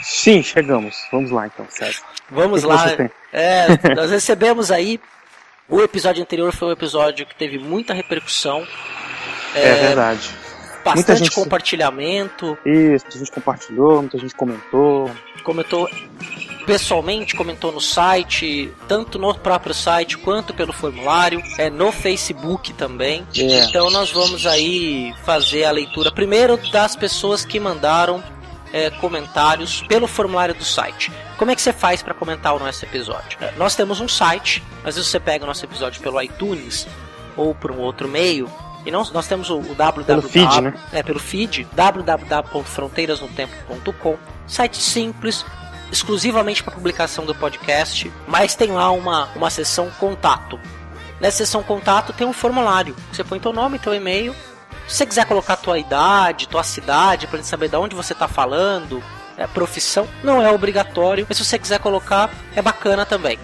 Sim, 0.02 0.42
chegamos. 0.42 0.96
Vamos 1.12 1.30
lá 1.32 1.46
então, 1.48 1.66
César. 1.70 2.02
Vamos 2.30 2.64
lá. 2.64 2.86
É, 3.32 3.68
nós 3.96 4.10
recebemos 4.10 4.72
aí. 4.72 5.00
O 5.70 5.80
episódio 5.82 6.22
anterior 6.24 6.52
foi 6.52 6.70
um 6.70 6.72
episódio 6.72 7.26
que 7.26 7.36
teve 7.36 7.58
muita 7.60 7.94
repercussão, 7.94 8.68
É, 9.56 9.74
verdade. 9.76 10.30
bastante 10.84 11.20
gente- 11.20 11.36
compartilhamento. 11.36 12.58
Isso, 12.66 13.06
muita 13.06 13.18
gente 13.20 13.32
compartilhou, 13.32 14.02
muita 14.02 14.18
gente 14.18 14.36
comentou. 14.36 15.10
Comentou 15.44 15.90
pessoalmente, 16.66 17.36
comentou 17.36 17.72
no 17.72 17.82
site, 17.82 18.72
tanto 18.88 19.20
no 19.20 19.34
próprio 19.36 19.74
site 19.74 20.18
quanto 20.18 20.54
pelo 20.54 20.72
formulário, 20.72 21.42
é 21.58 21.70
no 21.70 21.92
Facebook 21.92 22.72
também. 22.74 23.28
É. 23.38 23.66
Então 23.66 23.90
nós 23.90 24.10
vamos 24.12 24.46
aí 24.46 25.14
fazer 25.24 25.66
a 25.66 25.72
leitura 25.72 26.10
primeiro 26.12 26.58
das 26.72 26.96
pessoas 26.96 27.44
que 27.46 27.60
mandaram 27.60 28.24
é, 28.72 28.90
comentários 28.90 29.82
pelo 29.84 30.08
formulário 30.08 30.56
do 30.56 30.64
site. 30.64 31.12
Como 31.38 31.52
é 31.52 31.56
que 31.56 31.62
você 31.62 31.74
faz 31.74 32.02
para 32.02 32.14
comentar 32.14 32.56
o 32.56 32.60
nosso 32.60 32.86
episódio? 32.86 33.38
É, 33.42 33.52
Nós 33.58 33.76
temos 33.76 34.00
um 34.00 34.08
site, 34.08 34.64
às 34.84 34.96
vezes 34.96 35.10
você 35.10 35.20
pega 35.20 35.44
o 35.44 35.48
nosso 35.48 35.66
episódio 35.66 36.02
pelo 36.02 36.22
iTunes 36.22 36.88
ou 37.36 37.54
por 37.54 37.72
um 37.72 37.80
outro 37.80 38.08
meio. 38.08 38.50
E 38.86 38.92
não, 38.92 39.04
nós 39.14 39.28
temos 39.28 39.50
o, 39.50 39.60
o 39.60 39.76
www. 39.76 40.06
Pelo 40.06 40.22
feed, 40.22 40.62
né? 40.62 40.74
É, 40.92 41.02
pelo 41.04 41.20
feed, 41.20 41.68
www.fronteirasnotempo.com. 41.74 44.18
Site 44.54 44.80
simples, 44.80 45.44
exclusivamente 45.92 46.62
para 46.62 46.76
publicação 46.76 47.26
do 47.26 47.34
podcast, 47.34 48.14
mas 48.28 48.54
tem 48.54 48.72
lá 48.72 48.92
uma, 48.92 49.28
uma 49.36 49.50
seção 49.50 49.90
contato. 50.00 50.60
Nessa 51.20 51.38
seção 51.38 51.64
contato 51.64 52.14
tem 52.14 52.28
um 52.28 52.32
formulário. 52.32 52.96
Você 53.12 53.24
põe 53.24 53.40
teu 53.40 53.52
nome, 53.52 53.80
teu 53.80 53.96
e-mail. 53.96 54.36
Se 54.88 54.98
você 54.98 55.06
quiser 55.08 55.26
colocar 55.26 55.58
tua 55.58 55.80
idade, 55.80 56.48
tua 56.48 56.62
cidade, 56.62 57.26
pra 57.26 57.38
gente 57.38 57.48
saber 57.48 57.68
de 57.68 57.78
onde 57.78 57.96
você 57.96 58.14
tá 58.14 58.28
falando, 58.28 59.04
é, 59.38 59.48
profissão, 59.48 60.08
não 60.24 60.40
é 60.40 60.52
obrigatório. 60.52 61.26
Mas 61.28 61.40
se 61.40 61.46
você 61.46 61.58
quiser 61.58 61.80
colocar, 61.80 62.30
é 62.56 62.62
bacana 62.62 63.08
também. 63.08 63.40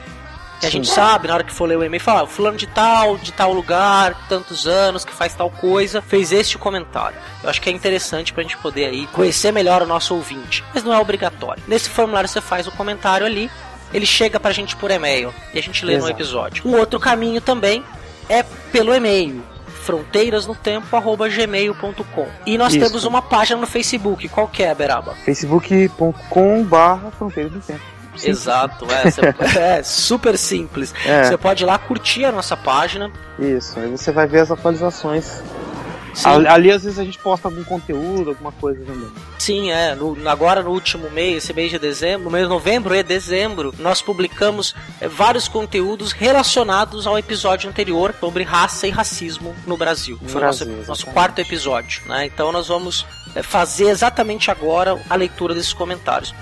Que 0.59 0.65
a 0.65 0.69
Sim. 0.69 0.77
gente 0.77 0.89
sabe, 0.89 1.27
na 1.29 1.35
hora 1.35 1.43
que 1.43 1.53
for 1.53 1.69
ler 1.69 1.77
o 1.77 1.83
e-mail, 1.83 2.01
fala, 2.03 2.23
"Ah, 2.23 2.27
fulano 2.27 2.57
de 2.57 2.67
tal, 2.67 3.17
de 3.17 3.31
tal 3.31 3.53
lugar, 3.53 4.27
tantos 4.27 4.67
anos, 4.67 5.05
que 5.05 5.13
faz 5.13 5.33
tal 5.33 5.49
coisa, 5.49 6.01
fez 6.01 6.33
este 6.33 6.57
comentário. 6.57 7.15
Eu 7.41 7.49
acho 7.49 7.61
que 7.61 7.69
é 7.69 7.73
interessante 7.73 8.33
pra 8.33 8.43
gente 8.43 8.57
poder 8.57 8.85
aí 8.87 9.07
conhecer 9.07 9.53
melhor 9.53 9.81
o 9.81 9.85
nosso 9.85 10.13
ouvinte. 10.15 10.61
Mas 10.73 10.83
não 10.83 10.93
é 10.93 10.99
obrigatório. 10.99 11.63
Nesse 11.67 11.89
formulário 11.89 12.27
você 12.27 12.41
faz 12.41 12.67
o 12.67 12.71
comentário 12.73 13.25
ali, 13.25 13.49
ele 13.93 14.05
chega 14.05 14.37
pra 14.39 14.51
gente 14.51 14.75
por 14.75 14.91
e-mail 14.91 15.33
e 15.53 15.59
a 15.59 15.63
gente 15.63 15.85
lê 15.85 15.93
no 15.93 15.99
Exato. 15.99 16.11
episódio. 16.13 16.67
Um 16.67 16.75
outro 16.77 16.99
caminho 16.99 17.39
também 17.39 17.81
é 18.27 18.43
pelo 18.43 18.93
e-mail 18.93 19.41
fronteirasnotempo@gmail.com. 19.85 22.27
E 22.45 22.57
nós 22.57 22.73
Isso. 22.73 22.85
temos 22.85 23.05
uma 23.05 23.21
página 23.21 23.59
no 23.59 23.65
Facebook, 23.67 24.27
qual 24.29 24.47
que 24.47 24.61
é, 24.61 24.75
Beraba? 24.75 25.15
facebook.com 25.25 26.65
barra 28.27 28.69
Fronteira 28.69 28.69
do 28.69 28.79
Tempo. 28.79 28.85
Sim. 28.85 28.85
Exato, 28.85 28.85
é, 28.91 29.11
cê- 29.11 29.57
é 29.59 29.83
super 29.83 30.37
simples. 30.37 30.93
É. 31.05 31.23
Você 31.25 31.37
pode 31.37 31.63
ir 31.63 31.65
lá 31.65 31.77
curtir 31.77 32.25
a 32.25 32.31
nossa 32.31 32.55
página. 32.57 33.11
Isso, 33.37 33.79
aí 33.79 33.89
você 33.89 34.11
vai 34.11 34.27
ver 34.27 34.41
as 34.41 34.51
atualizações. 34.51 35.41
Sim, 36.11 36.27
Ali, 36.47 36.71
às 36.71 36.83
vezes 36.83 36.97
a 36.97 37.03
gente 37.03 37.19
posta 37.19 37.47
algum 37.47 37.63
conteúdo, 37.63 38.31
alguma 38.31 38.51
coisa 38.51 38.83
também. 38.83 39.07
sim 39.37 39.71
é. 39.71 39.93
No- 39.93 40.17
agora 40.27 40.61
no 40.63 40.71
último 40.71 41.09
mês, 41.11 41.43
esse 41.43 41.53
mês 41.53 41.69
de 41.69 41.77
dezembro, 41.77 42.25
no 42.25 42.31
mês 42.31 42.43
de 42.45 42.49
novembro 42.49 42.95
e 42.95 43.03
dezembro, 43.03 43.73
nós 43.77 44.01
publicamos 44.01 44.75
é, 44.99 45.07
vários 45.07 45.47
conteúdos 45.47 46.11
relacionados 46.11 47.05
ao 47.05 47.17
episódio 47.17 47.69
anterior 47.69 48.13
sobre 48.19 48.43
raça 48.43 48.87
e 48.87 48.89
racismo 48.89 49.55
no 49.67 49.77
Brasil. 49.77 50.17
Foi 50.25 50.35
o 50.37 50.39
Brasil, 50.39 50.67
nosso, 50.67 50.87
nosso 50.87 51.05
quarto 51.07 51.39
episódio. 51.39 52.01
Né? 52.07 52.25
Então 52.25 52.51
nós 52.51 52.67
vamos 52.67 53.05
é, 53.35 53.43
fazer 53.43 53.85
exatamente 53.89 54.49
agora 54.49 54.99
a 55.09 55.15
leitura 55.15 55.53
desses 55.53 55.73
comentários. 55.73 56.33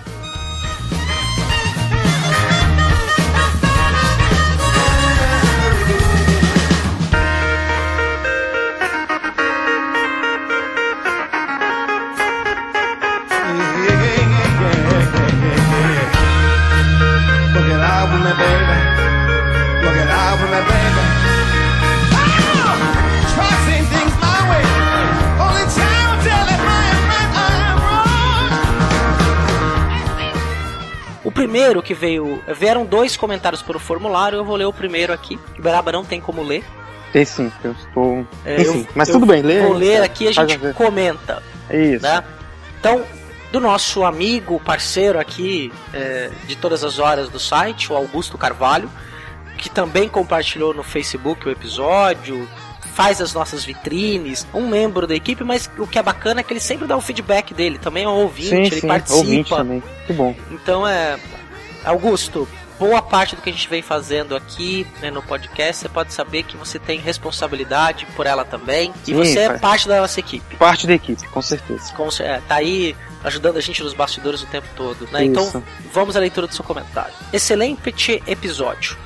Primeiro 31.57 31.81
que 31.81 31.93
veio. 31.93 32.41
Vieram 32.55 32.85
dois 32.85 33.17
comentários 33.17 33.61
pelo 33.61 33.79
formulário, 33.79 34.37
eu 34.37 34.45
vou 34.45 34.55
ler 34.55 34.65
o 34.65 34.73
primeiro 34.73 35.11
aqui. 35.11 35.39
O 35.57 35.61
Beraba 35.61 35.91
não 35.91 36.05
tem 36.05 36.21
como 36.21 36.43
ler. 36.43 36.63
Tem 37.11 37.25
sim, 37.25 37.51
eu 37.63 37.71
estou. 37.71 38.27
É, 38.45 38.61
Enfim, 38.61 38.81
eu- 38.81 38.87
mas 38.93 39.07
eu 39.09 39.15
tudo 39.15 39.25
bem, 39.25 39.41
lê. 39.41 39.61
Vou 39.61 39.73
ler 39.73 39.93
cara. 39.93 40.05
aqui 40.05 40.27
a 40.27 40.31
gente 40.31 40.57
ver. 40.57 40.73
comenta. 40.75 41.41
Isso. 41.71 42.03
né? 42.03 42.23
Então, 42.79 43.03
do 43.51 43.59
nosso 43.59 44.03
amigo, 44.03 44.59
parceiro 44.59 45.19
aqui 45.19 45.71
é, 45.93 46.29
de 46.45 46.55
todas 46.55 46.83
as 46.83 46.99
horas 46.99 47.27
do 47.29 47.39
site, 47.39 47.91
o 47.91 47.95
Augusto 47.95 48.37
Carvalho, 48.37 48.89
que 49.57 49.69
também 49.69 50.07
compartilhou 50.07 50.73
no 50.75 50.83
Facebook 50.83 51.47
o 51.47 51.51
episódio, 51.51 52.47
faz 52.93 53.19
as 53.21 53.33
nossas 53.33 53.63
vitrines, 53.65 54.45
um 54.53 54.67
membro 54.67 55.07
da 55.07 55.15
equipe, 55.15 55.43
mas 55.43 55.69
o 55.77 55.87
que 55.87 55.97
é 55.97 56.03
bacana 56.03 56.41
é 56.41 56.43
que 56.43 56.53
ele 56.53 56.59
sempre 56.59 56.87
dá 56.87 56.95
o 56.95 57.01
feedback 57.01 57.53
dele, 57.53 57.77
também 57.79 58.03
é 58.03 58.09
um 58.09 58.21
ouvinte, 58.21 58.49
sim, 58.49 58.55
ele 58.63 58.81
sim, 58.81 58.87
participa. 58.87 59.17
ouvinte 59.19 59.49
também. 59.49 59.83
Que 60.05 60.13
bom. 60.13 60.35
Então 60.51 60.87
é. 60.87 61.17
Augusto, 61.87 62.47
boa 62.79 63.01
parte 63.01 63.35
do 63.35 63.41
que 63.41 63.49
a 63.49 63.53
gente 63.53 63.67
vem 63.67 63.81
fazendo 63.81 64.35
aqui 64.35 64.85
né, 65.01 65.09
no 65.09 65.21
podcast, 65.21 65.81
você 65.81 65.89
pode 65.89 66.13
saber 66.13 66.43
que 66.43 66.57
você 66.57 66.77
tem 66.77 66.99
responsabilidade 66.99 68.05
por 68.15 68.25
ela 68.25 68.43
também. 68.43 68.93
e 69.03 69.05
Sim, 69.05 69.13
você 69.13 69.39
é 69.39 69.57
parte 69.57 69.87
da 69.87 70.01
nossa 70.01 70.19
equipe. 70.19 70.55
Parte 70.57 70.85
da 70.85 70.93
equipe, 70.93 71.27
com 71.27 71.41
certeza. 71.41 71.93
Com 71.93 72.09
é, 72.19 72.41
tá 72.47 72.55
aí 72.55 72.95
ajudando 73.23 73.57
a 73.57 73.61
gente 73.61 73.81
nos 73.83 73.93
bastidores 73.93 74.41
o 74.43 74.47
tempo 74.47 74.67
todo, 74.75 75.07
né? 75.11 75.23
Então, 75.23 75.63
vamos 75.93 76.15
à 76.15 76.19
leitura 76.19 76.47
do 76.47 76.53
seu 76.53 76.63
comentário. 76.63 77.13
Excelente 77.31 78.21
episódio. 78.27 78.97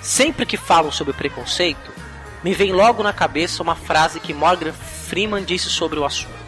Sempre 0.00 0.46
que 0.46 0.56
falam 0.56 0.90
sobre 0.90 1.12
preconceito, 1.12 1.90
me 2.42 2.54
vem 2.54 2.72
logo 2.72 3.02
na 3.02 3.12
cabeça 3.12 3.62
uma 3.62 3.76
frase 3.76 4.18
que 4.18 4.32
Morgan 4.32 4.72
Freeman 4.72 5.44
disse 5.44 5.68
sobre 5.68 5.98
o 5.98 6.04
assunto. 6.04 6.39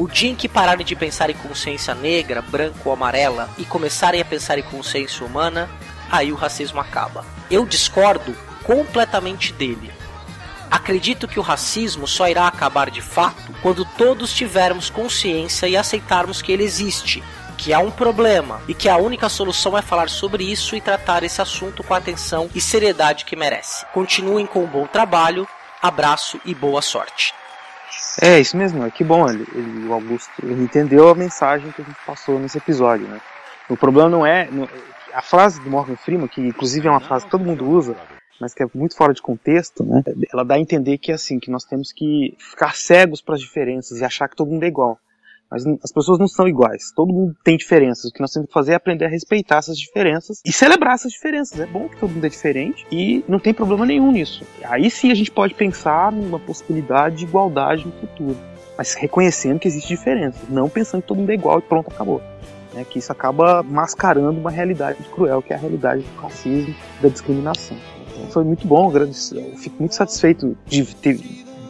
O 0.00 0.08
dia 0.08 0.30
em 0.30 0.34
que 0.34 0.48
pararem 0.48 0.86
de 0.86 0.96
pensar 0.96 1.28
em 1.28 1.34
consciência 1.34 1.94
negra, 1.94 2.40
branca 2.40 2.80
ou 2.86 2.90
amarela 2.90 3.50
e 3.58 3.66
começarem 3.66 4.18
a 4.18 4.24
pensar 4.24 4.58
em 4.58 4.62
consciência 4.62 5.26
humana, 5.26 5.68
aí 6.10 6.32
o 6.32 6.36
racismo 6.36 6.80
acaba. 6.80 7.22
Eu 7.50 7.66
discordo 7.66 8.34
completamente 8.64 9.52
dele. 9.52 9.92
Acredito 10.70 11.28
que 11.28 11.38
o 11.38 11.42
racismo 11.42 12.08
só 12.08 12.26
irá 12.30 12.46
acabar 12.46 12.90
de 12.90 13.02
fato 13.02 13.54
quando 13.60 13.84
todos 13.84 14.32
tivermos 14.32 14.88
consciência 14.88 15.68
e 15.68 15.76
aceitarmos 15.76 16.40
que 16.40 16.50
ele 16.50 16.64
existe, 16.64 17.22
que 17.58 17.74
há 17.74 17.78
um 17.78 17.90
problema 17.90 18.62
e 18.66 18.72
que 18.72 18.88
a 18.88 18.96
única 18.96 19.28
solução 19.28 19.76
é 19.76 19.82
falar 19.82 20.08
sobre 20.08 20.50
isso 20.50 20.74
e 20.74 20.80
tratar 20.80 21.24
esse 21.24 21.42
assunto 21.42 21.84
com 21.84 21.92
a 21.92 21.98
atenção 21.98 22.48
e 22.54 22.60
seriedade 22.60 23.26
que 23.26 23.36
merece. 23.36 23.84
Continuem 23.92 24.46
com 24.46 24.64
um 24.64 24.66
bom 24.66 24.86
trabalho, 24.86 25.46
abraço 25.82 26.40
e 26.46 26.54
boa 26.54 26.80
sorte. 26.80 27.34
É, 28.22 28.38
isso 28.38 28.56
mesmo, 28.56 28.84
é 28.84 28.90
que 28.90 29.02
bom, 29.04 29.28
ele, 29.28 29.46
ele- 29.54 29.86
o 29.86 29.92
Augusto 29.92 30.30
ele 30.42 30.62
entendeu 30.62 31.08
a 31.08 31.14
mensagem 31.14 31.70
que 31.72 31.82
a 31.82 31.84
gente 31.84 31.96
passou 32.06 32.38
nesse 32.38 32.58
episódio, 32.58 33.06
né? 33.08 33.20
O 33.68 33.76
problema 33.76 34.08
não 34.08 34.26
é. 34.26 34.48
não- 34.50 34.68
a 35.12 35.22
frase 35.22 35.60
do 35.60 35.68
Morgan 35.70 35.96
Freeman, 35.96 36.28
que 36.28 36.40
inclusive 36.40 36.86
é 36.86 36.90
uma 36.90 37.00
frase 37.00 37.24
que 37.24 37.30
todo 37.32 37.44
mundo 37.44 37.68
usa, 37.68 37.96
mas 38.40 38.54
que 38.54 38.62
é 38.62 38.66
muito 38.72 38.96
fora 38.96 39.12
de 39.12 39.20
contexto, 39.20 39.84
né? 39.84 40.02
Ela 40.32 40.44
dá 40.44 40.54
a 40.54 40.60
entender 40.60 40.98
que 40.98 41.10
assim, 41.10 41.40
que 41.40 41.50
nós 41.50 41.64
temos 41.64 41.92
que 41.92 42.36
ficar 42.38 42.76
cegos 42.76 43.20
para 43.20 43.34
as 43.34 43.40
diferenças 43.40 43.98
e 43.98 44.04
achar 44.04 44.28
que 44.28 44.36
todo 44.36 44.50
mundo 44.50 44.62
é 44.62 44.68
igual. 44.68 44.98
Mas 45.50 45.66
as 45.82 45.90
pessoas 45.92 46.18
não 46.18 46.28
são 46.28 46.46
iguais, 46.46 46.92
todo 46.94 47.12
mundo 47.12 47.34
tem 47.42 47.56
diferenças. 47.56 48.04
O 48.10 48.12
que 48.12 48.20
nós 48.20 48.30
temos 48.30 48.46
que 48.46 48.54
fazer 48.54 48.72
é 48.72 48.74
aprender 48.76 49.06
a 49.06 49.08
respeitar 49.08 49.56
essas 49.56 49.76
diferenças 49.76 50.40
e 50.46 50.52
celebrar 50.52 50.94
essas 50.94 51.10
diferenças. 51.12 51.58
É 51.58 51.66
bom 51.66 51.88
que 51.88 51.96
todo 51.96 52.10
mundo 52.10 52.24
é 52.24 52.28
diferente 52.28 52.86
e 52.90 53.24
não 53.26 53.38
tem 53.40 53.52
problema 53.52 53.84
nenhum 53.84 54.12
nisso. 54.12 54.44
Aí 54.64 54.88
sim 54.90 55.10
a 55.10 55.14
gente 55.14 55.30
pode 55.30 55.54
pensar 55.54 56.12
numa 56.12 56.38
possibilidade 56.38 57.16
de 57.16 57.24
igualdade 57.24 57.84
no 57.84 57.92
futuro, 57.92 58.36
mas 58.78 58.94
reconhecendo 58.94 59.58
que 59.58 59.66
existe 59.66 59.88
diferença, 59.88 60.38
não 60.48 60.68
pensando 60.68 61.02
que 61.02 61.08
todo 61.08 61.18
mundo 61.18 61.30
é 61.30 61.34
igual 61.34 61.58
e 61.58 61.62
pronto, 61.62 61.90
acabou. 61.90 62.22
É 62.76 62.84
que 62.84 63.00
isso 63.00 63.10
acaba 63.10 63.64
mascarando 63.64 64.38
uma 64.38 64.50
realidade 64.50 64.98
cruel, 65.12 65.42
que 65.42 65.52
é 65.52 65.56
a 65.56 65.58
realidade 65.58 66.02
do 66.02 66.20
racismo, 66.20 66.72
da 67.02 67.08
discriminação. 67.08 67.76
Então, 68.12 68.30
foi 68.30 68.44
muito 68.44 68.64
bom, 68.68 68.88
agradeço- 68.88 69.34
eu 69.34 69.56
fico 69.56 69.74
muito 69.80 69.96
satisfeito 69.96 70.56
de 70.66 70.84
ter, 70.94 71.18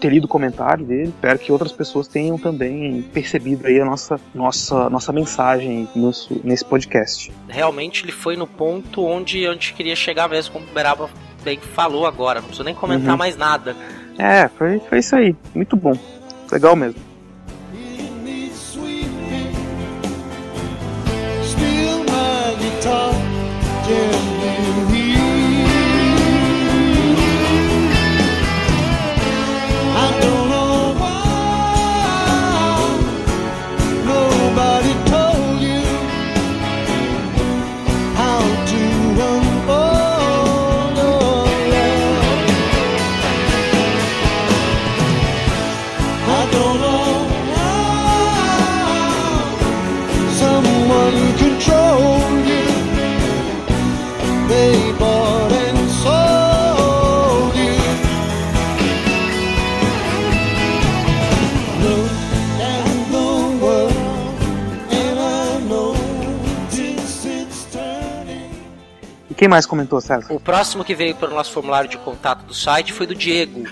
ter 0.00 0.11
lido 0.11 0.25
o 0.25 0.28
comentário 0.28 0.85
dele. 0.85 1.09
Espero 1.11 1.38
que 1.38 1.52
outras 1.52 1.71
pessoas 1.73 2.09
tenham 2.09 2.38
também 2.38 3.02
percebido 3.12 3.66
aí 3.66 3.80
a 3.80 3.85
nossa, 3.85 4.19
nossa, 4.35 4.88
nossa 4.90 5.12
mensagem 5.12 5.88
nosso, 5.95 6.40
nesse 6.42 6.64
podcast. 6.64 7.30
Realmente 7.49 8.04
ele 8.04 8.12
foi 8.12 8.37
no 8.37 8.47
ponto 8.47 9.04
onde 9.04 9.47
a 9.47 9.52
gente 9.52 9.75
queria 9.75 9.95
chegar 9.95 10.28
mesmo, 10.28 10.52
como 10.54 10.64
o 10.66 10.75
Beraba 10.75 11.08
bem 11.45 11.58
falou 11.58 12.06
agora. 12.06 12.41
Não 12.41 12.47
preciso 12.49 12.65
nem 12.65 12.75
comentar 12.75 13.10
Uhum. 13.13 13.17
mais 13.17 13.36
nada. 13.36 13.76
É, 14.19 14.49
foi, 14.49 14.80
foi 14.80 14.99
isso 14.99 15.15
aí. 15.17 15.34
Muito 15.54 15.76
bom. 15.76 15.97
Legal 16.50 16.75
mesmo. 16.75 17.00
me 17.73 18.50
quem 69.41 69.49
mais 69.49 69.65
comentou, 69.65 69.99
César? 70.03 70.31
O 70.31 70.39
próximo 70.39 70.85
que 70.85 70.95
veio 70.95 71.17
pelo 71.17 71.35
nosso 71.35 71.50
formulário 71.50 71.89
de 71.89 71.97
contato 71.97 72.45
do 72.45 72.53
site 72.53 72.93
foi 72.93 73.07
do 73.07 73.15
Diego. 73.15 73.67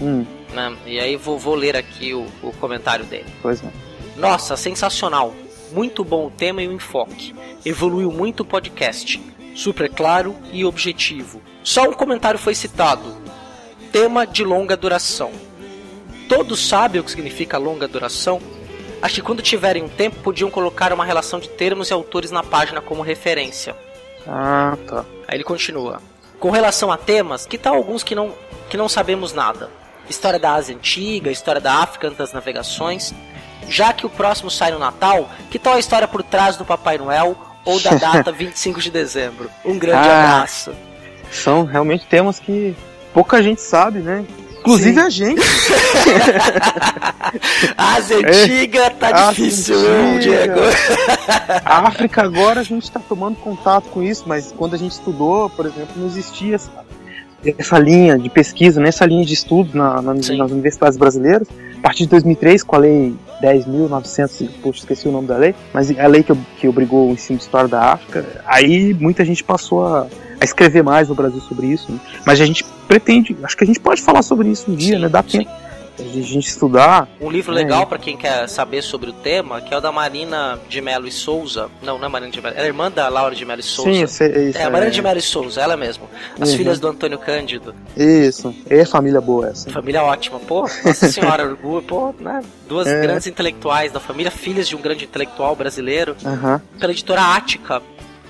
Hum, 0.00 0.24
Né? 0.54 0.74
E 0.86 0.98
aí 0.98 1.14
vou, 1.14 1.38
vou 1.38 1.54
ler 1.54 1.76
aqui 1.76 2.14
o, 2.14 2.26
o 2.42 2.50
comentário 2.54 3.04
dele. 3.04 3.26
pois 3.42 3.60
não. 3.60 3.70
Nossa, 4.16 4.56
sensacional. 4.56 5.34
Muito 5.72 6.02
bom 6.02 6.28
o 6.28 6.30
tema 6.30 6.62
e 6.62 6.68
o 6.68 6.72
enfoque. 6.72 7.34
Evoluiu 7.66 8.10
muito 8.10 8.40
o 8.40 8.46
podcast. 8.46 9.20
Super 9.54 9.90
claro 9.90 10.34
e 10.54 10.64
objetivo. 10.64 11.42
Só 11.62 11.82
um 11.82 11.92
comentário 11.92 12.38
foi 12.38 12.54
citado. 12.54 13.14
Tema 13.92 14.26
de 14.26 14.42
longa 14.42 14.74
duração. 14.74 15.32
Todos 16.30 16.66
sabem 16.66 16.98
o 16.98 17.04
que 17.04 17.10
significa 17.10 17.58
longa 17.58 17.86
duração? 17.86 18.40
Acho 19.02 19.16
que 19.16 19.22
quando 19.22 19.42
tiverem 19.42 19.82
um 19.82 19.88
tempo 19.88 20.16
podiam 20.20 20.50
colocar 20.50 20.94
uma 20.94 21.04
relação 21.04 21.38
de 21.38 21.50
termos 21.50 21.90
e 21.90 21.92
autores 21.92 22.30
na 22.30 22.42
página 22.42 22.80
como 22.80 23.02
referência. 23.02 23.76
Ah, 24.26 24.76
tá. 24.86 25.04
Aí 25.28 25.36
ele 25.36 25.44
continua. 25.44 26.00
Com 26.38 26.50
relação 26.50 26.90
a 26.90 26.96
temas, 26.96 27.46
que 27.46 27.58
tal 27.58 27.74
alguns 27.74 28.02
que 28.02 28.14
não, 28.14 28.32
que 28.68 28.76
não 28.76 28.88
sabemos 28.88 29.32
nada? 29.32 29.68
História 30.08 30.38
da 30.38 30.54
Ásia 30.54 30.74
Antiga, 30.74 31.30
história 31.30 31.60
da 31.60 31.74
África 31.74 32.06
antes 32.08 32.18
das 32.18 32.32
navegações. 32.32 33.14
Já 33.68 33.92
que 33.92 34.06
o 34.06 34.10
próximo 34.10 34.50
sai 34.50 34.72
no 34.72 34.78
Natal, 34.78 35.28
que 35.50 35.58
tal 35.58 35.74
a 35.74 35.78
história 35.78 36.08
por 36.08 36.22
trás 36.22 36.56
do 36.56 36.64
Papai 36.64 36.98
Noel 36.98 37.36
ou 37.64 37.78
da 37.80 37.90
data 37.94 38.32
25 38.32 38.80
de 38.80 38.90
dezembro? 38.90 39.50
Um 39.64 39.78
grande 39.78 40.08
Ah. 40.08 40.34
abraço. 40.34 40.72
São 41.30 41.64
realmente 41.64 42.06
temas 42.06 42.40
que 42.40 42.74
pouca 43.14 43.40
gente 43.42 43.60
sabe, 43.60 44.00
né? 44.00 44.24
Inclusive 44.60 44.94
Sim. 44.94 45.00
a 45.00 45.10
gente. 45.10 45.42
A 47.76 47.94
Ásia 47.96 48.18
Antiga 48.18 48.90
tá 48.90 49.08
Ásia 49.28 49.44
difícil. 49.46 49.76
Diego? 50.20 50.60
A 51.64 51.88
África 51.88 52.22
agora 52.22 52.60
a 52.60 52.64
gente 52.64 52.84
está 52.84 53.00
tomando 53.00 53.36
contato 53.36 53.84
com 53.90 54.02
isso, 54.02 54.24
mas 54.26 54.52
quando 54.56 54.74
a 54.74 54.78
gente 54.78 54.92
estudou, 54.92 55.48
por 55.50 55.66
exemplo, 55.66 55.90
não 55.96 56.06
existia 56.06 56.56
essa, 56.56 56.70
essa 57.58 57.78
linha 57.78 58.18
de 58.18 58.28
pesquisa, 58.28 58.80
nessa 58.80 59.04
linha 59.06 59.24
de 59.24 59.34
estudo 59.34 59.76
na- 59.76 60.02
na- 60.02 60.14
nas 60.14 60.28
universidades 60.50 60.98
brasileiras. 60.98 61.48
A 61.78 61.82
partir 61.82 62.04
de 62.04 62.10
2003, 62.10 62.62
com 62.62 62.76
a 62.76 62.80
lei 62.80 63.14
10.900, 63.42 64.48
poxa, 64.62 64.80
esqueci 64.80 65.08
o 65.08 65.12
nome 65.12 65.26
da 65.26 65.36
lei, 65.38 65.54
mas 65.72 65.90
a 65.98 66.06
lei 66.06 66.22
que, 66.22 66.34
que 66.58 66.68
obrigou 66.68 67.08
o 67.08 67.12
ensino 67.12 67.38
de 67.38 67.44
história 67.44 67.68
da 67.68 67.92
África, 67.92 68.26
aí 68.46 68.94
muita 69.00 69.24
gente 69.24 69.42
passou 69.42 69.86
a, 69.86 70.06
a 70.40 70.44
escrever 70.44 70.82
mais 70.82 71.08
no 71.08 71.14
Brasil 71.14 71.40
sobre 71.40 71.66
isso. 71.66 71.90
né? 71.92 71.98
Mas 72.26 72.40
a 72.40 72.44
gente 72.46 72.64
pretende, 72.88 73.36
acho 73.42 73.56
que 73.56 73.64
a 73.64 73.66
gente 73.66 73.80
pode 73.80 74.00
falar 74.02 74.22
sobre 74.22 74.48
isso 74.48 74.70
um 74.70 74.74
dia, 74.74 74.96
Sim, 74.96 75.02
né? 75.02 75.08
Dá 75.08 75.22
sim. 75.22 75.38
tempo 75.38 75.50
de 75.98 76.18
a 76.18 76.22
gente 76.22 76.48
estudar. 76.48 77.06
Um 77.20 77.30
livro 77.30 77.52
É. 77.52 77.56
legal 77.56 77.86
pra 77.86 77.98
quem 77.98 78.16
quer 78.16 78.48
saber 78.48 78.80
sobre 78.80 79.10
o 79.10 79.12
tema, 79.12 79.60
que 79.60 79.74
é 79.74 79.76
o 79.76 79.80
da 79.82 79.92
Marina 79.92 80.58
de 80.66 80.80
Mello 80.80 81.06
e 81.06 81.12
Souza. 81.12 81.68
Não, 81.82 81.98
não 81.98 82.06
é 82.06 82.08
Marina 82.08 82.32
de 82.32 82.40
Mello, 82.40 82.54
é 82.56 82.62
a 82.62 82.66
irmã 82.66 82.90
da 82.90 83.06
Laura 83.10 83.34
de 83.34 83.44
Mello 83.44 83.60
e 83.60 83.62
Souza. 83.62 83.92
Sim, 83.92 84.02
esse- 84.04 84.24
esse 84.24 84.56
É, 84.58 84.64
a 84.64 84.70
Marina 84.70 84.90
de 84.90 85.02
Mello 85.02 85.18
e 85.18 85.22
Souza, 85.22 85.60
ela 85.60 85.76
mesmo. 85.76 86.08
As 86.40 86.52
Uhum. 86.52 86.56
filhas 86.56 86.80
do 86.80 86.88
Antônio 86.88 87.18
Cândido. 87.18 87.74
Isso, 87.94 88.54
é 88.70 88.82
família 88.86 89.20
boa 89.20 89.48
essa. 89.48 89.70
Família 89.70 90.02
ótima, 90.02 90.38
pô. 90.40 90.62
Nossa 90.62 91.06
senhora, 91.12 91.44
orgulho, 91.44 91.82
pô, 91.82 92.14
né? 92.18 92.40
Duas 92.66 92.86
É. 92.86 93.02
grandes 93.02 93.26
intelectuais 93.26 93.92
da 93.92 94.00
família, 94.00 94.30
filhas 94.30 94.66
de 94.66 94.74
um 94.74 94.80
grande 94.80 95.04
intelectual 95.04 95.54
brasileiro, 95.54 96.16
Aham. 96.24 96.62
pela 96.78 96.92
editora 96.92 97.20
Ática. 97.20 97.82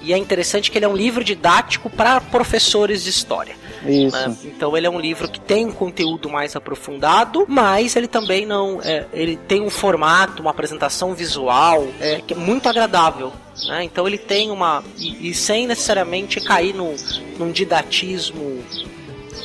E 0.02 0.12
é 0.12 0.18
interessante 0.18 0.70
que 0.70 0.78
ele 0.78 0.84
é 0.84 0.88
um 0.88 0.96
livro 0.96 1.22
didático 1.22 1.90
para 1.90 2.20
professores 2.20 3.04
de 3.04 3.10
história. 3.10 3.54
Isso. 3.86 4.16
né? 4.16 4.36
Então 4.44 4.76
ele 4.76 4.86
é 4.86 4.90
um 4.90 5.00
livro 5.00 5.28
que 5.28 5.40
tem 5.40 5.66
um 5.66 5.72
conteúdo 5.72 6.28
mais 6.28 6.54
aprofundado, 6.54 7.44
mas 7.48 7.96
ele 7.96 8.06
também 8.06 8.44
não. 8.46 8.80
é, 8.82 9.06
ele 9.12 9.36
tem 9.36 9.60
um 9.60 9.70
formato, 9.70 10.42
uma 10.42 10.50
apresentação 10.50 11.14
visual 11.14 11.86
é, 12.00 12.20
que 12.26 12.34
é 12.34 12.36
muito 12.36 12.68
agradável. 12.68 13.32
né? 13.68 13.84
Então 13.84 14.06
ele 14.06 14.18
tem 14.18 14.50
uma. 14.50 14.82
E, 14.98 15.30
e 15.30 15.34
sem 15.34 15.66
necessariamente 15.66 16.40
cair 16.40 16.74
no, 16.74 16.94
num 17.38 17.50
didatismo 17.50 18.62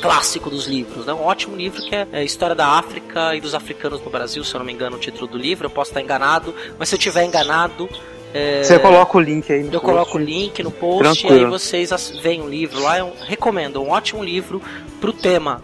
clássico 0.00 0.50
dos 0.50 0.66
livros, 0.66 1.06
né? 1.06 1.12
Um 1.12 1.22
ótimo 1.22 1.56
livro 1.56 1.80
que 1.82 1.94
é, 1.94 2.06
é 2.12 2.24
História 2.24 2.54
da 2.54 2.66
África 2.66 3.34
e 3.34 3.40
dos 3.40 3.54
Africanos 3.54 4.00
no 4.02 4.10
Brasil, 4.10 4.44
se 4.44 4.54
eu 4.54 4.58
não 4.58 4.66
me 4.66 4.72
engano, 4.72 4.96
o 4.96 5.00
título 5.00 5.26
do 5.26 5.38
livro. 5.38 5.66
Eu 5.66 5.70
posso 5.70 5.90
estar 5.90 6.02
enganado, 6.02 6.54
mas 6.78 6.88
se 6.88 6.94
eu 6.94 6.98
tiver 6.98 7.24
enganado, 7.24 7.88
é, 8.34 8.62
Você 8.62 8.78
coloca 8.78 9.16
o 9.16 9.20
link 9.20 9.50
aí 9.52 9.60
no 9.60 9.66
eu 9.68 9.70
post. 9.80 9.84
coloco 9.86 10.18
o 10.18 10.20
link 10.20 10.62
no 10.62 10.70
post 10.70 11.00
e 11.00 11.20
Tranquilo. 11.26 11.44
aí 11.46 11.50
vocês 11.50 11.90
veem 12.22 12.42
o 12.42 12.48
livro 12.48 12.80
lá. 12.82 12.98
Eu 12.98 13.12
recomendo, 13.26 13.78
é 13.78 13.82
um 13.82 13.90
ótimo 13.90 14.22
livro 14.22 14.60
pro 15.00 15.12
tema. 15.12 15.62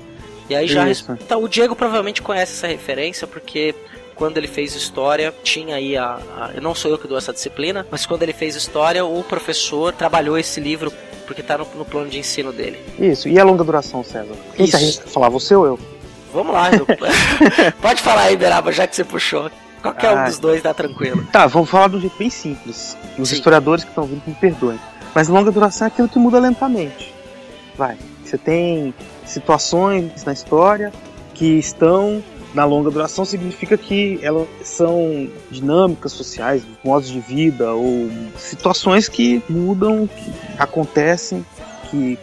E 0.49 0.55
aí 0.55 0.67
já. 0.67 0.89
Isso. 0.89 1.11
Então, 1.13 1.43
o 1.43 1.49
Diego 1.49 1.75
provavelmente 1.77 2.23
conhece 2.23 2.53
essa 2.53 2.67
referência 2.67 3.27
porque. 3.27 3.75
Quando 4.15 4.37
ele 4.37 4.47
fez 4.47 4.75
história, 4.77 5.35
tinha 5.43 5.75
aí 5.77 5.97
a, 5.97 6.19
a- 6.37 6.51
Não 6.61 6.75
sou 6.75 6.91
eu 6.91 6.99
que 6.99 7.09
dou 7.09 7.17
essa 7.17 7.33
disciplina, 7.33 7.85
mas 7.91 8.05
quando 8.05 8.23
ele 8.23 8.35
fez 8.35 8.55
história, 8.55 9.05
o 9.05 9.25
professor 9.25 9.91
trabalhou 9.93 10.39
esse 10.39 10.61
livro 10.61 10.93
porque 11.27 11.43
tá 11.43 11.57
no, 11.59 11.67
no 11.75 11.85
plano 11.85 12.09
de 12.11 12.19
ensino 12.19 12.53
dele. 12.53 12.79
Isso, 12.99 13.27
e 13.27 13.41
a 13.41 13.43
longa 13.43 13.65
duração, 13.65 14.05
César? 14.05 14.35
Quem 14.55 14.67
se 14.67 14.77
Isso. 14.77 14.77
arrisca 14.77 15.05
a 15.07 15.09
falar, 15.11 15.29
você 15.31 15.55
ou 15.57 15.65
eu? 15.67 15.79
Vamos 16.33 16.53
lá, 16.53 16.71
eu- 16.73 16.87
pode 17.81 18.03
falar 18.03 18.25
aí, 18.25 18.37
Beraba, 18.37 18.71
já 18.71 18.87
que 18.87 18.95
você 18.95 19.03
puxou. 19.03 19.51
Qualquer 19.83 20.13
um 20.15 20.19
Ah. 20.19 20.25
dos 20.25 20.39
dois 20.39 20.63
tá 20.63 20.73
tranquilo. 20.73 21.27
Tá, 21.33 21.47
vamos 21.47 21.69
falar 21.69 21.89
de 21.89 21.97
um 21.97 22.01
jeito 22.01 22.17
bem 22.17 22.31
simples. 22.31 22.97
Os 23.19 23.29
Sim. 23.29 23.35
historiadores 23.37 23.85
que 23.85 23.91
estão 23.91 24.05
vindo 24.05 24.23
me 24.27 24.35
perdoem. 24.35 24.79
Mas 25.15 25.29
longa 25.29 25.51
duração 25.51 25.87
é 25.87 25.89
aquilo 25.89 26.09
que 26.09 26.19
muda 26.19 26.39
lentamente. 26.39 27.13
Vai. 27.77 27.97
Você 28.25 28.39
tem 28.39 28.95
situações 29.27 30.25
na 30.25 30.33
história 30.33 30.93
que 31.35 31.59
estão 31.59 32.23
na 32.55 32.65
longa 32.65 32.91
duração 32.91 33.25
significa 33.25 33.79
que 33.79 34.19
elas 34.23 34.47
são 34.63 35.29
dinâmicas 35.51 36.13
sociais, 36.13 36.63
modos 36.85 37.09
de 37.09 37.19
vida 37.19 37.73
ou 37.73 38.11
situações 38.37 39.09
que 39.09 39.43
mudam, 39.49 40.07
que 40.07 40.31
acontecem, 40.59 41.45
que, 41.91 42.19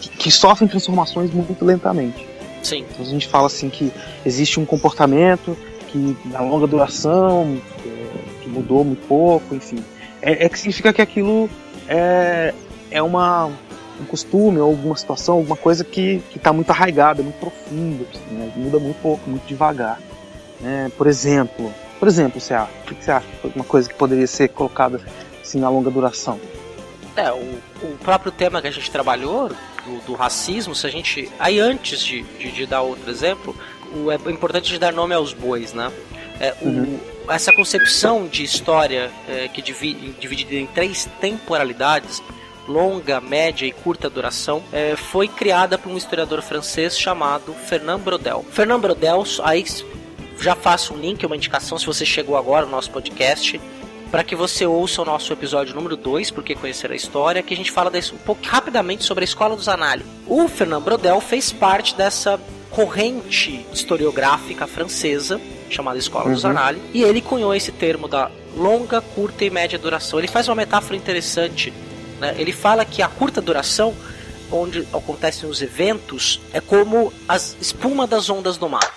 que, 0.00 0.08
que 0.10 0.30
sofrem 0.30 0.68
transformações 0.68 1.32
muito 1.32 1.64
lentamente. 1.64 2.26
Sim. 2.62 2.84
Então 2.90 3.04
a 3.04 3.08
gente 3.08 3.26
fala 3.26 3.46
assim 3.46 3.70
que 3.70 3.90
existe 4.24 4.60
um 4.60 4.66
comportamento 4.66 5.56
que 5.94 6.16
na 6.24 6.40
longa 6.40 6.66
duração, 6.66 7.56
é, 7.86 8.42
que 8.42 8.48
mudou 8.48 8.84
muito 8.84 9.06
pouco, 9.06 9.54
enfim. 9.54 9.78
É, 10.20 10.44
é 10.44 10.48
que 10.48 10.58
significa 10.58 10.92
que 10.92 11.00
aquilo 11.00 11.48
é, 11.86 12.52
é 12.90 13.00
uma, 13.00 13.46
um 13.46 14.04
costume 14.08 14.58
ou 14.58 14.70
alguma 14.70 14.96
situação, 14.96 15.36
alguma 15.36 15.56
coisa 15.56 15.84
que 15.84 16.20
está 16.34 16.52
muito 16.52 16.70
arraigada, 16.70 17.22
muito 17.22 17.38
profunda, 17.38 18.04
assim, 18.12 18.34
né? 18.34 18.52
muda 18.56 18.80
muito 18.80 19.00
pouco, 19.00 19.30
muito 19.30 19.46
devagar. 19.46 20.00
né? 20.60 20.90
Por 20.98 21.06
exemplo, 21.06 21.72
por 22.00 22.08
exemplo, 22.08 22.40
você 22.40 22.54
acha, 22.54 22.70
o 22.82 22.94
que 22.94 23.04
você 23.04 23.12
acha 23.12 23.26
uma 23.54 23.64
coisa 23.64 23.88
que 23.88 23.94
poderia 23.94 24.26
ser 24.26 24.48
colocada 24.48 25.00
assim 25.40 25.60
na 25.60 25.68
longa 25.68 25.90
duração? 25.90 26.40
É, 27.14 27.30
o, 27.30 27.60
o 27.84 27.98
próprio 28.02 28.32
tema 28.32 28.60
que 28.60 28.66
a 28.66 28.72
gente 28.72 28.90
trabalhou, 28.90 29.48
do, 29.84 30.06
do 30.06 30.14
racismo, 30.14 30.74
se 30.74 30.86
a 30.86 30.90
gente. 30.90 31.30
Aí 31.38 31.60
antes 31.60 32.00
de, 32.00 32.22
de, 32.22 32.50
de 32.50 32.66
dar 32.66 32.82
outro 32.82 33.10
exemplo, 33.10 33.54
o, 33.94 34.10
é 34.10 34.16
importante 34.30 34.76
dar 34.78 34.92
nome 34.92 35.14
aos 35.14 35.32
bois, 35.32 35.72
né? 35.72 35.90
É, 36.40 36.54
o- 36.60 36.66
Uhum. 36.68 36.98
essa 37.28 37.52
concepção 37.52 38.26
de 38.26 38.42
história 38.42 39.10
é, 39.28 39.48
que 39.48 39.62
divide, 39.62 40.10
dividida 40.20 40.54
em 40.56 40.66
três 40.66 41.08
temporalidades, 41.20 42.22
longa, 42.66 43.20
média 43.20 43.66
e 43.66 43.72
curta 43.72 44.08
duração, 44.10 44.62
é, 44.72 44.96
foi 44.96 45.28
criada 45.28 45.76
por 45.78 45.90
um 45.92 45.96
historiador 45.96 46.42
francês 46.42 46.98
chamado 46.98 47.52
Fernand 47.54 48.00
Brodel. 48.00 48.44
Fernand 48.50 48.80
Brodel, 48.80 49.22
aí 49.42 49.64
já 50.40 50.54
faço 50.56 50.94
um 50.94 50.96
link, 50.96 51.24
uma 51.24 51.36
indicação 51.36 51.78
se 51.78 51.86
você 51.86 52.04
chegou 52.04 52.36
agora 52.36 52.64
no 52.66 52.72
nosso 52.72 52.90
podcast, 52.90 53.60
para 54.10 54.22
que 54.24 54.34
você 54.36 54.64
ouça 54.66 55.02
o 55.02 55.04
nosso 55.04 55.32
episódio 55.32 55.74
número 55.74 55.96
2, 55.96 56.30
porque 56.30 56.54
conhecer 56.54 56.90
a 56.90 56.94
história, 56.94 57.42
que 57.42 57.52
a 57.52 57.56
gente 57.56 57.70
fala 57.70 57.90
desse, 57.90 58.14
um 58.14 58.18
pouco 58.18 58.42
rapidamente 58.44 59.04
sobre 59.04 59.24
a 59.24 59.26
escola 59.26 59.56
dos 59.56 59.64
Zanalli. 59.66 60.04
O 60.26 60.46
Fernand 60.48 60.80
Brodel 60.82 61.20
fez 61.20 61.52
parte 61.52 61.94
dessa 61.94 62.38
corrente 62.74 63.64
historiográfica 63.72 64.66
francesa 64.66 65.40
chamada 65.70 65.98
Escola 65.98 66.24
dos 66.24 66.44
Uhum. 66.44 66.52
Zanalli, 66.52 66.82
e 66.92 67.02
ele 67.02 67.20
cunhou 67.20 67.54
esse 67.54 67.72
termo 67.72 68.08
da 68.08 68.30
longa, 68.56 69.00
curta 69.00 69.44
e 69.44 69.50
média 69.50 69.78
duração. 69.78 70.18
Ele 70.18 70.28
faz 70.28 70.48
uma 70.48 70.54
metáfora 70.54 70.96
interessante. 70.96 71.72
né? 72.20 72.34
Ele 72.38 72.52
fala 72.52 72.84
que 72.84 73.02
a 73.02 73.08
curta 73.08 73.40
duração, 73.40 73.94
onde 74.52 74.86
acontecem 74.92 75.48
os 75.48 75.62
eventos, 75.62 76.40
é 76.52 76.60
como 76.60 77.12
as 77.28 77.56
espuma 77.60 78.06
das 78.06 78.28
ondas 78.30 78.56
do 78.56 78.68
mar. 78.68 78.92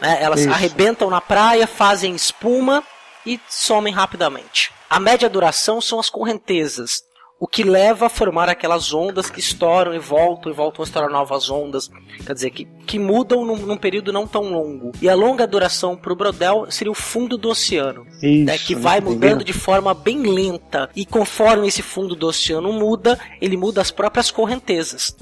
Né? 0.00 0.18
Elas 0.20 0.40
Isso. 0.40 0.50
arrebentam 0.50 1.10
na 1.10 1.20
praia, 1.20 1.66
fazem 1.66 2.14
espuma 2.14 2.82
e 3.26 3.38
somem 3.48 3.92
rapidamente. 3.92 4.72
A 4.88 4.98
média 4.98 5.28
duração 5.28 5.80
são 5.80 6.00
as 6.00 6.10
correntezas, 6.10 7.04
o 7.40 7.48
que 7.48 7.62
leva 7.64 8.04
a 8.04 8.08
formar 8.10 8.50
aquelas 8.50 8.92
ondas 8.92 9.30
que 9.30 9.40
estouram 9.40 9.94
e 9.94 9.98
voltam 9.98 10.52
e 10.52 10.54
voltam 10.54 10.82
a 10.82 10.86
estourar 10.86 11.10
novas 11.10 11.48
ondas, 11.50 11.90
quer 12.26 12.34
dizer, 12.34 12.50
que, 12.50 12.66
que 12.86 12.98
mudam 12.98 13.46
num, 13.46 13.56
num 13.56 13.78
período 13.78 14.12
não 14.12 14.26
tão 14.26 14.42
longo. 14.52 14.92
E 15.00 15.08
a 15.08 15.14
longa 15.14 15.46
duração 15.46 15.96
para 15.96 16.12
o 16.12 16.16
Brodel 16.16 16.66
seria 16.68 16.90
o 16.90 16.94
fundo 16.94 17.38
do 17.38 17.48
oceano, 17.48 18.04
né, 18.22 18.58
que 18.58 18.74
Isso, 18.74 18.82
vai 18.82 19.00
mudando 19.00 19.42
de 19.42 19.54
forma 19.54 19.94
bem 19.94 20.18
lenta. 20.20 20.90
E 20.94 21.06
conforme 21.06 21.66
esse 21.66 21.80
fundo 21.80 22.14
do 22.14 22.26
oceano 22.26 22.70
muda, 22.74 23.18
ele 23.40 23.56
muda 23.56 23.80
as 23.80 23.90
próprias 23.90 24.30
correntezas, 24.30 25.16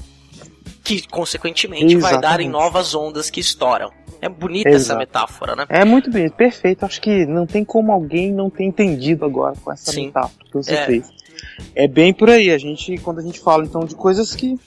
que 0.83 1.07
consequentemente 1.07 1.97
vai 1.99 2.15
dar 2.21 2.41
em 2.41 2.47
Exatamente. 2.47 2.49
novas 2.49 2.95
ondas 2.97 3.31
que 3.31 3.39
estouram. 3.39 3.93
É 4.21 4.29
bonita 4.29 4.71
essa 4.71 4.77
Exato. 4.79 4.99
metáfora, 4.99 5.55
né? 5.55 5.67
É 5.69 5.85
muito 5.85 6.11
bem, 6.11 6.29
perfeito. 6.29 6.85
Acho 6.85 7.01
que 7.01 7.25
não 7.27 7.47
tem 7.47 7.65
como 7.65 7.93
alguém 7.93 8.33
não 8.33 8.51
ter 8.51 8.65
entendido 8.65 9.25
agora 9.25 9.55
com 9.63 9.71
essa 9.71 9.93
Sim. 9.93 10.07
metáfora 10.07 10.45
que 10.45 10.55
você 10.55 10.75
É. 10.75 10.85
fez. 10.87 11.19
É 11.75 11.87
bem 11.87 12.13
por 12.13 12.31
aí. 12.31 12.51
A 12.51 12.59
gente, 12.59 12.97
quando 12.99 13.19
a 13.19 13.23
gente 13.23 13.41
fala 13.41 13.65
então 13.65 13.81
de 13.85 13.95
coisas 13.95 14.35
que 14.35 14.59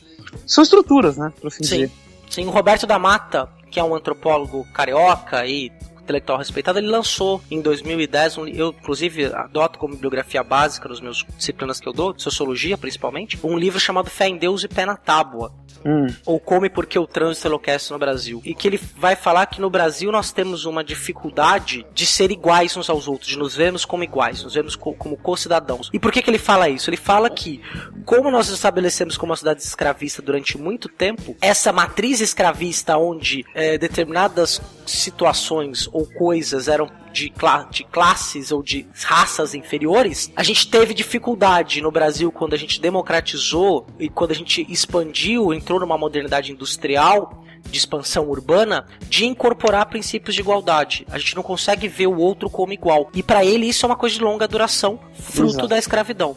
são 0.45 0.63
estruturas, 0.63 1.17
né? 1.17 1.31
Por 1.39 1.47
assim 1.47 1.63
Sim. 1.63 1.75
dizer. 1.75 1.91
Sim, 2.29 2.47
o 2.47 2.49
Roberto 2.49 2.87
da 2.87 2.97
Mata, 2.97 3.49
que 3.69 3.79
é 3.79 3.83
um 3.83 3.93
antropólogo 3.93 4.65
carioca 4.73 5.45
e 5.45 5.71
intelectual 6.03 6.37
respeitado, 6.37 6.79
ele 6.79 6.87
lançou 6.87 7.41
em 7.49 7.61
2010, 7.61 8.37
um, 8.37 8.47
eu 8.47 8.69
inclusive 8.79 9.25
adoto 9.25 9.79
como 9.79 9.93
bibliografia 9.93 10.43
básica 10.43 10.87
nos 10.89 10.99
meus 11.01 11.25
disciplinas 11.37 11.79
que 11.79 11.87
eu 11.87 11.93
dou, 11.93 12.13
de 12.13 12.21
sociologia 12.21 12.77
principalmente, 12.77 13.39
um 13.43 13.57
livro 13.57 13.79
chamado 13.79 14.09
Fé 14.09 14.27
em 14.27 14.37
Deus 14.37 14.63
e 14.63 14.67
Pé 14.67 14.85
na 14.85 14.95
Tábua, 14.97 15.51
Hum, 15.83 16.05
ou 16.27 16.39
Come 16.39 16.69
Porque 16.69 16.99
o 16.99 17.07
Trânsito 17.07 17.47
Enlouquece 17.47 17.91
no 17.91 17.97
Brasil. 17.97 18.39
E 18.45 18.53
que 18.53 18.67
ele 18.67 18.79
vai 18.95 19.15
falar 19.15 19.47
que 19.47 19.59
no 19.59 19.67
Brasil 19.67 20.11
nós 20.11 20.31
temos 20.31 20.63
uma 20.65 20.83
dificuldade 20.83 21.83
de 21.91 22.05
ser 22.05 22.29
iguais 22.29 22.77
uns 22.77 22.87
aos 22.87 23.07
outros, 23.07 23.27
de 23.31 23.35
nos 23.37 23.55
vermos 23.55 23.83
como 23.83 24.03
iguais, 24.03 24.43
nos 24.43 24.53
vermos 24.53 24.75
co- 24.75 24.93
como 24.93 25.17
co-cidadãos. 25.17 25.89
E 25.91 25.97
por 25.97 26.11
que, 26.11 26.21
que 26.21 26.29
ele 26.29 26.37
fala 26.37 26.69
isso? 26.69 26.87
Ele 26.87 26.97
fala 26.97 27.31
que, 27.31 27.61
como 28.05 28.29
nós 28.29 28.49
estabelecemos 28.49 29.17
como 29.17 29.31
uma 29.31 29.35
sociedade 29.35 29.63
escravista 29.63 30.21
durante 30.21 30.55
muito 30.55 30.87
tempo, 30.87 31.35
essa 31.41 31.71
matriz 31.73 32.21
escravista 32.21 32.95
onde 32.97 33.43
eh, 33.55 33.79
determinadas 33.79 34.61
situações 34.85 35.89
ou 35.91 36.05
coisas 36.05 36.67
eram 36.67 36.89
de, 37.11 37.29
cla- 37.29 37.67
de 37.69 37.83
classes 37.83 38.51
ou 38.51 38.63
de 38.63 38.87
raças 39.03 39.53
inferiores, 39.53 40.31
a 40.35 40.43
gente 40.43 40.69
teve 40.69 40.93
dificuldade 40.93 41.81
no 41.81 41.91
Brasil 41.91 42.31
quando 42.31 42.53
a 42.53 42.57
gente 42.57 42.79
democratizou 42.81 43.85
e 43.99 44.07
quando 44.09 44.31
a 44.31 44.35
gente 44.35 44.65
expandiu, 44.69 45.53
entrou 45.53 45.79
numa 45.79 45.97
modernidade 45.97 46.51
industrial 46.51 47.43
de 47.69 47.77
expansão 47.77 48.27
urbana, 48.27 48.87
de 49.07 49.25
incorporar 49.25 49.85
princípios 49.85 50.33
de 50.33 50.41
igualdade. 50.41 51.05
A 51.11 51.17
gente 51.19 51.35
não 51.35 51.43
consegue 51.43 51.87
ver 51.87 52.07
o 52.07 52.17
outro 52.17 52.49
como 52.49 52.73
igual. 52.73 53.09
E 53.13 53.21
para 53.21 53.45
ele 53.45 53.67
isso 53.67 53.85
é 53.85 53.87
uma 53.89 53.95
coisa 53.95 54.15
de 54.15 54.21
longa 54.23 54.47
duração, 54.47 54.99
fruto 55.13 55.51
Exato. 55.53 55.67
da 55.67 55.77
escravidão. 55.77 56.35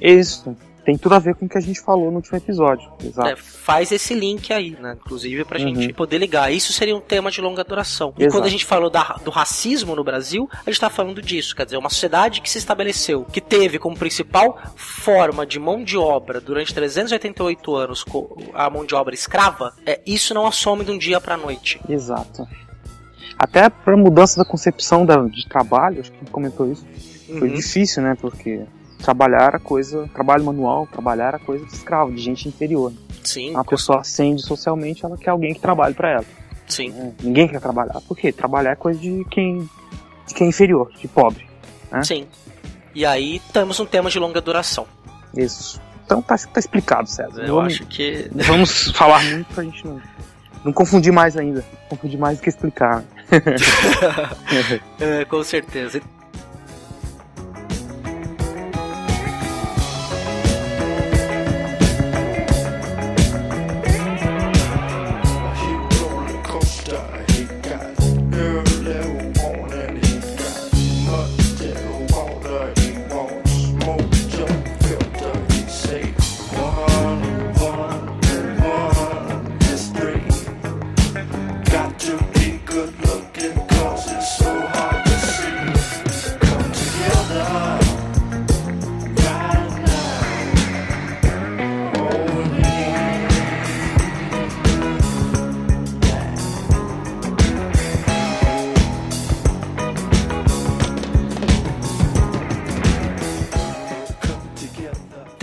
isso. 0.00 0.56
Tem 0.84 0.98
tudo 0.98 1.14
a 1.14 1.18
ver 1.20 1.36
com 1.36 1.46
o 1.46 1.48
que 1.48 1.56
a 1.56 1.60
gente 1.60 1.80
falou 1.80 2.10
no 2.10 2.16
último 2.16 2.36
episódio. 2.36 2.90
Exato. 3.04 3.28
É, 3.28 3.36
faz 3.36 3.92
esse 3.92 4.14
link 4.14 4.52
aí, 4.52 4.76
né? 4.80 4.96
Inclusive 5.00 5.44
pra 5.44 5.60
Uhum. 5.60 5.74
gente 5.76 5.92
poder 5.92 6.18
ligar. 6.18 6.52
Isso 6.52 6.72
seria 6.72 6.96
um 6.96 7.00
tema 7.00 7.30
de 7.30 7.40
longa 7.40 7.62
duração. 7.62 8.12
E 8.18 8.22
Exato. 8.24 8.36
quando 8.36 8.46
a 8.46 8.50
gente 8.50 8.64
falou 8.64 8.90
da- 8.90 9.16
do 9.24 9.30
racismo 9.30 9.94
no 9.94 10.02
Brasil, 10.02 10.48
a 10.52 10.68
gente 10.68 10.80
tá 10.80 10.90
falando 10.90 11.22
disso. 11.22 11.54
Quer 11.54 11.66
dizer, 11.66 11.76
uma 11.76 11.88
sociedade 11.88 12.40
que 12.40 12.50
se 12.50 12.58
estabeleceu, 12.58 13.24
que 13.24 13.40
teve 13.40 13.78
como 13.78 13.96
principal 13.96 14.58
forma 14.74 15.46
de 15.46 15.60
mão 15.60 15.84
de 15.84 15.96
obra 15.96 16.40
durante 16.40 16.74
388 16.74 17.76
anos 17.76 18.04
a 18.52 18.68
mão 18.68 18.84
de 18.84 18.94
obra 18.94 19.14
escrava, 19.14 19.72
é, 19.86 20.00
isso 20.04 20.34
não 20.34 20.46
assome 20.46 20.84
de 20.84 20.90
um 20.90 20.98
dia 20.98 21.20
pra 21.20 21.36
noite. 21.36 21.80
Exato. 21.88 22.44
Até 23.38 23.68
para 23.70 23.96
mudança 23.96 24.36
da 24.36 24.44
concepção 24.44 25.06
da- 25.06 25.22
de 25.26 25.48
trabalho, 25.48 26.00
acho 26.00 26.10
que 26.12 26.28
comentou 26.30 26.70
isso. 26.70 26.84
Foi 27.38 27.48
Uhum. 27.48 27.54
difícil, 27.54 28.02
né? 28.02 28.16
Porque 28.20 28.62
trabalhar 29.02 29.42
era 29.42 29.58
coisa, 29.58 30.08
trabalho 30.14 30.44
manual, 30.44 30.86
trabalhar 30.86 31.28
era 31.28 31.38
coisa 31.38 31.64
de 31.66 31.72
escravo, 31.72 32.12
de 32.12 32.20
gente 32.22 32.48
inferior. 32.48 32.92
Sim, 33.24 33.50
Uma 33.50 33.64
pessoa 33.64 34.00
ascende 34.00 34.42
socialmente, 34.42 35.04
ela 35.04 35.16
quer 35.16 35.30
alguém 35.30 35.54
que 35.54 35.60
trabalhe 35.60 35.94
para 35.94 36.10
ela. 36.10 36.24
sim. 36.66 36.90
né? 36.90 37.12
Ninguém 37.22 37.48
quer 37.48 37.60
trabalhar. 37.60 38.00
Por 38.06 38.16
quê? 38.16 38.32
Trabalhar 38.32 38.72
é 38.72 38.76
coisa 38.76 38.98
de 38.98 39.24
quem, 39.30 39.68
de 40.26 40.34
quem 40.34 40.46
é 40.46 40.50
inferior, 40.50 40.90
de 40.98 41.06
pobre. 41.08 41.46
né? 41.90 42.02
Sim. 42.02 42.26
E 42.94 43.06
aí 43.06 43.40
temos 43.52 43.78
um 43.80 43.86
tema 43.86 44.10
de 44.10 44.18
longa 44.18 44.40
duração. 44.40 44.86
Isso. 45.36 45.80
Então 46.04 46.20
tá, 46.20 46.36
tá 46.36 46.58
explicado, 46.60 47.08
César. 47.08 47.42
Eu 47.42 47.54
vamos, 47.56 47.74
acho 47.74 47.86
que. 47.86 48.28
vamos 48.46 48.90
falar 48.90 49.22
muito 49.24 49.54
pra 49.54 49.64
gente 49.64 49.86
não, 49.86 50.00
não 50.64 50.72
confundir 50.72 51.12
mais 51.12 51.36
ainda. 51.36 51.64
Confundir 51.88 52.18
mais 52.18 52.38
do 52.38 52.42
que 52.42 52.48
explicar. 52.48 53.02
É, 55.00 55.24
com 55.24 55.42
certeza. 55.42 56.02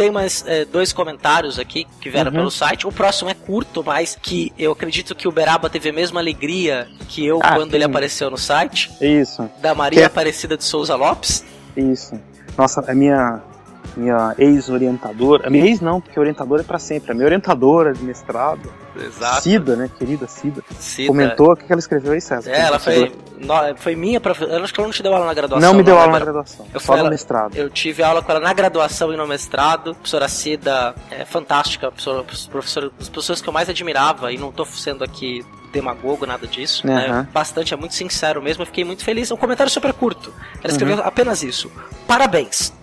Tem 0.09 0.13
mais 0.13 0.43
é, 0.47 0.65
dois 0.65 0.91
comentários 0.91 1.59
aqui 1.59 1.85
que 2.01 2.09
vieram 2.09 2.31
Uhum. 2.31 2.37
pelo 2.37 2.51
site. 2.51 2.87
O 2.87 2.91
próximo 2.91 3.29
é 3.29 3.33
curto, 3.33 3.83
mas 3.85 4.17
que 4.19 4.51
eu 4.57 4.71
acredito 4.71 5.13
que 5.15 5.27
o 5.27 5.31
Beraba 5.31 5.69
teve 5.69 5.89
a 5.89 5.93
mesma 5.93 6.19
alegria 6.19 6.87
que 7.07 7.25
eu 7.25 7.39
Ah, 7.43 7.55
quando 7.55 7.73
ele 7.75 7.83
sim. 7.83 7.89
apareceu 7.89 8.29
no 8.31 8.37
site. 8.37 8.91
Isso, 8.99 9.49
Da 9.61 9.73
Maria 9.75 9.99
Que 9.99 10.03
é- 10.03 10.07
Aparecida 10.07 10.57
de 10.57 10.63
Souza 10.63 10.95
Lopes. 10.95 11.45
isso. 11.77 12.19
Nossa, 12.57 12.83
a 12.91 12.93
minha, 12.95 13.41
minha 13.95 14.33
ex-orientadora. 14.37 15.47
A 15.47 15.49
minha 15.49 15.65
ex 15.65 15.79
não, 15.81 15.99
porque 16.01 16.19
orientadora 16.19 16.61
é 16.61 16.65
pra 16.65 16.79
sempre. 16.79 17.11
A 17.11 17.13
minha 17.13 17.25
orientadora 17.25 17.93
de 17.93 18.03
mestrado, 18.03 18.71
Cida, 19.41 19.75
né? 19.75 19.89
Querida 19.97 20.27
Cida, 20.27 20.61
Cida. 20.77 21.07
comentou 21.07 21.53
o 21.53 21.55
que 21.55 21.71
ela 21.71 21.79
escreveu 21.79 22.11
aí, 22.13 22.19
César. 22.21 22.51
É, 22.51 22.59
ela 22.61 22.79
foi, 22.79 23.11
foi 23.77 23.95
minha 23.95 24.19
professora. 24.19 24.57
Eu 24.57 24.63
acho 24.63 24.73
que 24.73 24.79
ela 24.79 24.87
não 24.87 24.93
te 24.93 25.01
deu 25.03 25.13
aula 25.13 25.25
na 25.25 25.33
graduação. 25.33 25.69
Não 25.71 25.77
me 25.77 25.83
deu 25.83 25.95
né, 25.95 26.01
aula 26.01 26.13
na 26.13 26.19
graduação, 26.19 26.65
Eu 26.73 26.79
só 26.79 26.87
fui 26.87 26.95
no 26.95 27.01
ela- 27.01 27.09
mestrado. 27.09 27.55
Eu 27.55 27.69
tive 27.69 28.03
aula 28.03 28.21
com 28.21 28.31
ela 28.31 28.41
na 28.41 28.51
graduação 28.53 29.13
e 29.13 29.17
no 29.17 29.25
mestrado. 29.27 29.93
Professora 29.95 30.27
Cida 30.27 30.93
é 31.11 31.23
fantástica, 31.23 31.89
professora, 31.89 32.23
professora, 32.51 32.91
das 32.99 33.07
pessoas 33.09 33.41
que 33.41 33.47
eu 33.47 33.53
mais 33.53 33.69
admirava, 33.69 34.31
e 34.33 34.37
não 34.37 34.51
tô 34.51 34.65
sendo 34.65 35.03
aqui 35.03 35.45
demagogo, 35.71 36.25
nada 36.25 36.45
disso. 36.47 36.85
né? 36.85 37.05
Aham. 37.07 37.27
Bastante, 37.31 37.73
é 37.73 37.77
muito 37.77 37.93
sincero 37.95 38.41
mesmo. 38.41 38.63
Eu 38.63 38.65
fiquei 38.65 38.83
muito 38.83 39.03
feliz. 39.03 39.31
Um 39.31 39.37
comentário 39.37 39.71
super 39.71 39.93
curto. 39.93 40.33
Ela 40.55 40.63
Uhum. 40.65 40.71
escreveu 40.71 41.01
apenas 41.03 41.43
isso. 41.43 41.71
Parabéns. 42.07 42.73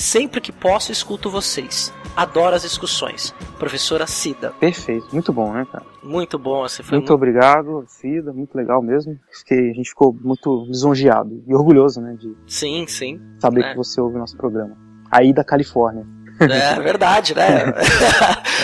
Sempre 0.00 0.40
que 0.40 0.50
posso, 0.50 0.90
escuto 0.90 1.28
vocês. 1.30 1.92
Adoro 2.16 2.56
as 2.56 2.62
discussões. 2.62 3.34
Professora 3.58 4.06
Cida. 4.06 4.50
Perfeito, 4.58 5.06
muito 5.12 5.30
bom, 5.30 5.52
né, 5.52 5.66
cara? 5.70 5.84
Muito 6.02 6.38
bom. 6.38 6.62
Você 6.62 6.82
foi 6.82 6.96
Muito 6.96 7.12
obrigado, 7.12 7.84
Cida, 7.86 8.32
muito 8.32 8.54
legal 8.56 8.80
mesmo. 8.80 9.14
Fiquei, 9.30 9.70
a 9.70 9.74
gente 9.74 9.90
ficou 9.90 10.10
muito 10.18 10.64
lisonjeado 10.64 11.44
e 11.46 11.54
orgulhoso, 11.54 12.00
né, 12.00 12.16
de 12.18 12.34
Sim, 12.46 12.86
sim. 12.86 13.20
saber 13.38 13.62
É. 13.62 13.70
que 13.72 13.76
você 13.76 14.00
ouve 14.00 14.16
o 14.16 14.18
nosso 14.18 14.38
programa. 14.38 14.74
Aí 15.10 15.34
da 15.34 15.44
Califórnia. 15.44 16.06
É 16.40 16.80
verdade, 16.80 17.34
né? 17.34 17.74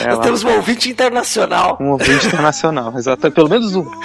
É, 0.03 0.09
Nós 0.09 0.19
lá, 0.19 0.25
temos 0.25 0.45
um 0.45 0.55
ouvinte 0.57 0.89
internacional. 0.91 1.77
um 1.81 1.91
ouvinte 1.93 2.27
internacional, 2.27 2.97
exato. 2.97 3.31
Pelo 3.31 3.49
menos 3.49 3.75
um. 3.75 3.85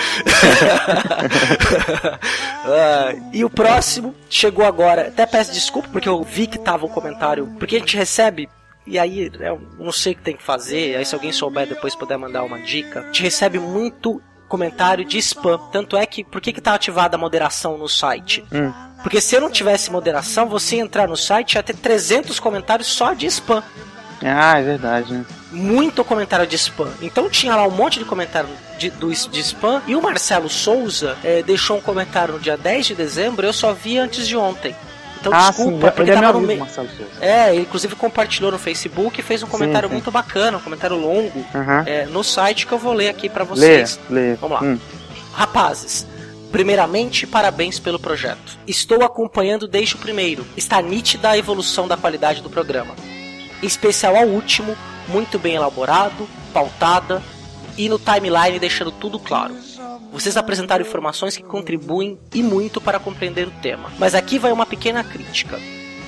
Ah, 2.63 3.13
e 3.33 3.43
o 3.43 3.49
próximo 3.49 4.15
chegou 4.29 4.65
agora. 4.65 5.07
Até 5.07 5.25
peço 5.25 5.51
desculpa 5.51 5.89
porque 5.91 6.07
eu 6.07 6.21
vi 6.23 6.47
que 6.47 6.59
tava 6.59 6.85
o 6.85 6.89
comentário. 6.89 7.47
Porque 7.57 7.75
a 7.75 7.79
gente 7.79 7.97
recebe. 7.97 8.47
E 8.85 8.97
aí, 8.97 9.31
eu 9.39 9.61
não 9.79 9.91
sei 9.91 10.13
o 10.13 10.15
que 10.15 10.21
tem 10.21 10.35
que 10.35 10.43
fazer. 10.43 10.95
Aí, 10.95 11.05
se 11.05 11.13
alguém 11.15 11.31
souber 11.31 11.67
depois 11.67 11.95
puder 11.95 12.17
mandar 12.17 12.43
uma 12.43 12.59
dica. 12.59 13.01
A 13.01 13.05
gente 13.07 13.23
recebe 13.23 13.59
muito 13.59 14.21
comentário 14.51 15.05
de 15.05 15.17
spam. 15.17 15.57
Tanto 15.71 15.95
é 15.95 16.05
que. 16.05 16.23
Por 16.23 16.41
que, 16.41 16.51
que 16.51 16.61
tá 16.61 16.73
ativada 16.73 17.15
a 17.15 17.19
moderação 17.19 17.77
no 17.77 17.87
site? 17.87 18.43
Hum. 18.51 18.71
Porque 19.01 19.21
se 19.21 19.35
eu 19.35 19.41
não 19.41 19.49
tivesse 19.49 19.89
moderação, 19.89 20.47
você 20.47 20.75
entrar 20.75 21.07
no 21.07 21.15
site 21.15 21.55
ia 21.55 21.63
ter 21.63 21.75
300 21.75 22.39
comentários 22.39 22.87
só 22.87 23.13
de 23.13 23.25
spam. 23.27 23.63
Ah, 24.21 24.59
é 24.59 24.61
verdade, 24.61 25.13
né? 25.13 25.25
muito 25.51 26.03
comentário 26.03 26.47
de 26.47 26.55
spam. 26.55 26.89
Então 27.01 27.29
tinha 27.29 27.55
lá 27.55 27.67
um 27.67 27.71
monte 27.71 27.99
de 27.99 28.05
comentário 28.05 28.49
de, 28.77 28.89
do, 28.89 29.09
de 29.11 29.39
spam. 29.41 29.81
E 29.85 29.95
o 29.95 30.01
Marcelo 30.01 30.49
Souza 30.49 31.17
eh, 31.23 31.43
deixou 31.43 31.77
um 31.77 31.81
comentário 31.81 32.35
no 32.35 32.39
dia 32.39 32.57
10 32.57 32.87
de 32.87 32.95
dezembro. 32.95 33.45
Eu 33.45 33.53
só 33.53 33.73
vi 33.73 33.97
antes 33.97 34.27
de 34.27 34.37
ontem. 34.37 34.75
Então 35.21 35.31
ah, 35.33 35.51
desculpa, 35.51 35.71
sim, 35.71 35.79
porque 35.79 36.01
ele 36.01 36.11
é 36.11 36.13
tava 36.15 36.33
no 36.33 36.45
amigo, 36.45 36.65
meio. 36.65 37.09
É, 37.21 37.53
ele 37.53 37.61
inclusive 37.61 37.95
compartilhou 37.95 38.51
no 38.51 38.57
Facebook 38.57 39.19
e 39.19 39.23
fez 39.23 39.43
um 39.43 39.47
comentário 39.47 39.87
sim. 39.87 39.93
muito 39.93 40.11
bacana, 40.11 40.57
um 40.57 40.61
comentário 40.61 40.97
longo 40.97 41.45
Aham. 41.53 41.83
eh, 41.85 42.05
no 42.07 42.23
site 42.23 42.65
que 42.65 42.73
eu 42.73 42.79
vou 42.79 42.91
ler 42.91 43.09
aqui 43.09 43.29
Lê, 43.29 43.45
vocês. 43.45 43.99
lê. 44.09 44.33
Vamos 44.33 44.59
lá. 44.59 44.67
Hum. 44.67 44.79
Rapazes, 45.31 46.07
primeiramente, 46.51 47.27
parabéns 47.27 47.79
pelo 47.79 47.99
projeto. 47.99 48.57
Estou 48.67 49.03
acompanhando 49.03 49.67
desde 49.67 49.95
o 49.95 49.99
primeiro. 49.99 50.45
Está 50.57 50.81
nítida 50.81 51.29
a 51.29 51.37
evolução 51.37 51.87
da 51.87 51.95
qualidade 51.95 52.41
do 52.41 52.49
programa. 52.49 52.95
Em 53.61 53.67
especial 53.67 54.15
ao 54.15 54.25
último, 54.25 54.75
muito 55.07 55.37
bem 55.37 55.53
elaborado, 55.53 56.27
pautada 56.51 57.21
e 57.77 57.87
no 57.87 57.99
timeline 57.99 58.57
deixando 58.59 58.91
tudo 58.91 59.19
claro. 59.19 59.55
Vocês 60.11 60.35
apresentaram 60.35 60.85
informações 60.85 61.37
que 61.37 61.43
contribuem 61.43 62.19
e 62.33 62.43
muito 62.43 62.81
para 62.81 62.99
compreender 62.99 63.47
o 63.47 63.51
tema. 63.61 63.91
Mas 63.97 64.13
aqui 64.13 64.37
vai 64.37 64.51
uma 64.51 64.65
pequena 64.65 65.03
crítica. 65.03 65.57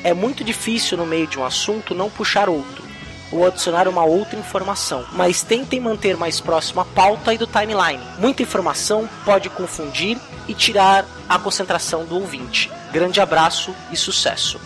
É 0.04 0.13
muito 0.13 0.44
difícil 0.44 0.98
no 0.98 1.06
meio 1.06 1.26
de 1.26 1.39
um 1.39 1.46
assunto 1.46 1.96
não 1.96 2.10
puxar 2.10 2.50
outro 2.50 2.84
ou 3.32 3.48
adicionar 3.48 3.88
uma 3.88 4.04
outra 4.04 4.38
informação, 4.38 5.06
mas 5.13 5.42
tentem 5.42 5.80
manter 5.80 6.16
mais 6.16 6.39
próximo 6.39 6.82
a 6.82 6.86
pauta 6.86 7.34
e 7.34 7.38
do 7.38 7.48
timeline. 7.48 8.04
Muita 8.20 8.44
informação 8.44 9.10
pode 9.26 9.50
confundir 9.50 10.20
e 10.48 10.54
tirar 10.54 11.06
a 11.28 11.39
concentração 11.39 12.06
do 12.06 12.16
ouvinte. 12.16 12.72
Grande 12.92 13.20
abraço 13.20 13.74
e 13.92 13.98
sucesso. 13.98 14.60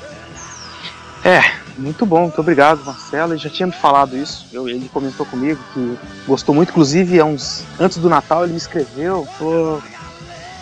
É, 1.29 1.41
muito 1.77 2.05
bom, 2.05 2.21
muito 2.21 2.39
obrigado, 2.39 2.83
Marcelo. 2.85 3.33
Ele 3.33 3.39
já 3.39 3.49
tinha 3.49 3.67
me 3.67 3.73
falado 3.73 4.15
isso. 4.15 4.45
Eu- 4.53 4.69
ele 4.69 4.89
comentou 4.93 5.25
comigo 5.25 5.59
que 5.73 5.97
gostou 6.25 6.55
muito, 6.55 6.69
inclusive, 6.69 7.19
há 7.19 7.25
uns, 7.25 7.63
antes 7.79 7.97
do 7.97 8.07
Natal 8.09 8.43
ele 8.43 8.53
me 8.53 8.57
escreveu. 8.57 9.27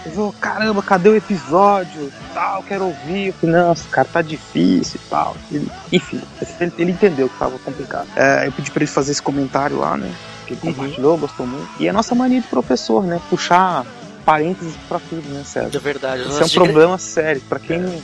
Ele 0.06 0.14
falou, 0.16 0.34
caramba, 0.40 0.82
cadê 0.82 1.10
o 1.10 1.16
episódio? 1.16 2.12
Tal, 2.34 2.64
quero 2.64 2.86
ouvir. 2.86 3.28
Eu 3.28 3.34
falei, 3.34 3.56
nossa, 3.56 3.88
cara, 3.90 4.08
tá 4.12 4.22
difícil 4.22 5.00
e 5.04 5.10
tal. 5.10 5.36
Ele- 5.52 5.72
enfim, 5.92 6.22
ele, 6.60 6.74
ele 6.80 6.92
entendeu 6.92 7.30
que 7.30 7.38
tava 7.38 7.58
complicado. 7.60 8.08
É, 8.16 8.48
eu 8.48 8.52
pedi 8.52 8.72
pra 8.72 8.84
ele 8.84 8.92
fazer 8.92 9.12
esse 9.12 9.22
comentário 9.22 9.78
lá, 9.80 9.96
né? 9.98 10.12
Que 10.48 10.54
ele 10.54 10.62
compartilhou, 10.62 11.18
gostou 11.18 11.46
muito. 11.46 11.68
E 11.80 11.88
é 11.88 11.90
a 11.90 11.94
nossa 11.94 12.14
mania 12.16 12.42
de 12.42 12.48
professor, 12.48 13.04
né? 13.04 13.20
Puxar 13.30 13.86
parênteses 14.26 14.74
pra 14.90 15.00
tudo, 15.00 15.28
né, 15.30 15.44
César? 15.46 15.70
É 15.76 15.80
verdade. 15.80 16.22
Isso 16.24 16.42
é 16.42 16.46
um 16.46 16.50
problema 16.50 16.98
sério. 16.98 17.42
Pra 17.48 17.60
quem. 17.60 18.02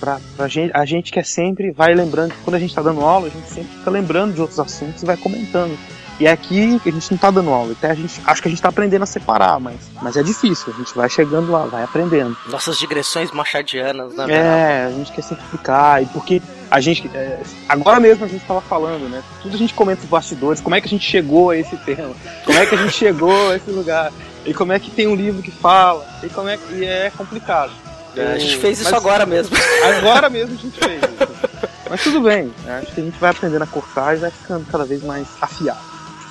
Pra, 0.00 0.18
pra 0.34 0.48
gente, 0.48 0.72
a 0.74 0.84
gente 0.86 1.12
quer 1.12 1.26
sempre 1.26 1.70
vai 1.70 1.94
lembrando, 1.94 2.32
quando 2.42 2.56
a 2.56 2.58
gente 2.58 2.74
tá 2.74 2.80
dando 2.80 3.02
aula, 3.02 3.26
a 3.26 3.30
gente 3.30 3.48
sempre 3.48 3.70
fica 3.76 3.90
lembrando 3.90 4.34
de 4.34 4.40
outros 4.40 4.58
assuntos 4.58 5.02
e 5.02 5.06
vai 5.06 5.16
comentando. 5.16 5.78
E 6.18 6.26
é 6.26 6.32
aqui 6.32 6.78
que 6.80 6.90
a 6.90 6.92
gente 6.92 7.10
não 7.10 7.16
tá 7.16 7.30
dando 7.30 7.48
aula, 7.48 7.72
até 7.72 7.90
a 7.90 7.94
gente, 7.94 8.20
acho 8.26 8.42
que 8.42 8.48
a 8.48 8.50
gente 8.50 8.60
tá 8.60 8.68
aprendendo 8.68 9.02
a 9.02 9.06
separar, 9.06 9.58
mas, 9.58 9.76
mas 10.02 10.18
é 10.18 10.22
difícil, 10.22 10.70
a 10.74 10.76
gente 10.76 10.94
vai 10.94 11.08
chegando 11.08 11.50
lá, 11.50 11.64
vai 11.64 11.82
aprendendo. 11.82 12.36
Nossas 12.46 12.78
digressões 12.78 13.30
machadianas, 13.32 14.14
né? 14.14 14.26
É, 14.28 14.84
a 14.84 14.90
gente 14.90 15.12
quer 15.12 15.22
sempre 15.22 15.44
explicar, 15.44 16.02
e 16.02 16.06
porque 16.06 16.42
a 16.70 16.78
gente, 16.78 17.10
é, 17.14 17.40
agora 17.66 17.98
mesmo 17.98 18.26
a 18.26 18.28
gente 18.28 18.44
tava 18.44 18.60
falando, 18.60 19.08
né, 19.08 19.22
tudo 19.42 19.54
a 19.54 19.58
gente 19.58 19.72
comenta 19.72 20.02
os 20.02 20.08
bastidores, 20.10 20.60
como 20.60 20.74
é 20.74 20.80
que 20.82 20.88
a 20.88 20.90
gente 20.90 21.08
chegou 21.08 21.50
a 21.50 21.56
esse 21.56 21.76
tema, 21.78 22.14
como 22.44 22.58
é 22.58 22.66
que 22.66 22.74
a 22.74 22.78
gente 22.78 22.92
chegou 22.92 23.50
a 23.50 23.56
esse 23.56 23.70
lugar, 23.70 24.12
e 24.44 24.52
como 24.52 24.72
é 24.72 24.78
que 24.78 24.90
tem 24.90 25.06
um 25.06 25.14
livro 25.14 25.42
que 25.42 25.50
fala, 25.50 26.06
e 26.22 26.28
como 26.28 26.50
é 26.50 26.58
que, 26.58 26.74
e 26.74 26.84
é 26.84 27.10
complicado. 27.16 27.72
A 28.16 28.38
gente 28.38 28.56
fez 28.58 28.80
isso 28.80 28.90
Mas- 28.90 29.00
agora 29.00 29.24
mesmo. 29.26 29.56
Agora 29.98 30.28
mesmo 30.28 30.54
a 30.54 30.58
gente 30.58 30.78
fez 30.78 31.00
isso. 31.02 31.70
Mas 31.88 32.02
tudo 32.02 32.20
bem, 32.20 32.52
né? 32.64 32.80
acho 32.82 32.92
que 32.92 33.00
a 33.00 33.04
gente 33.04 33.18
vai 33.18 33.30
aprendendo 33.30 33.62
a 33.62 33.66
cortar 33.66 34.16
e 34.16 34.20
vai 34.20 34.30
ficando 34.30 34.64
cada 34.70 34.84
vez 34.84 35.02
mais 35.02 35.26
afiado. 35.40 35.80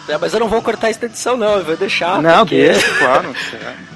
É, 0.07 0.17
mas 0.17 0.33
eu 0.33 0.39
não 0.39 0.47
vou 0.49 0.61
cortar 0.61 0.89
essa 0.89 1.05
edição, 1.05 1.37
não. 1.37 1.57
Eu 1.57 1.65
vou 1.65 1.77
deixar. 1.77 2.21
Não, 2.21 2.39
porque 2.39 2.69
deixa, 2.69 2.89
claro. 2.97 3.35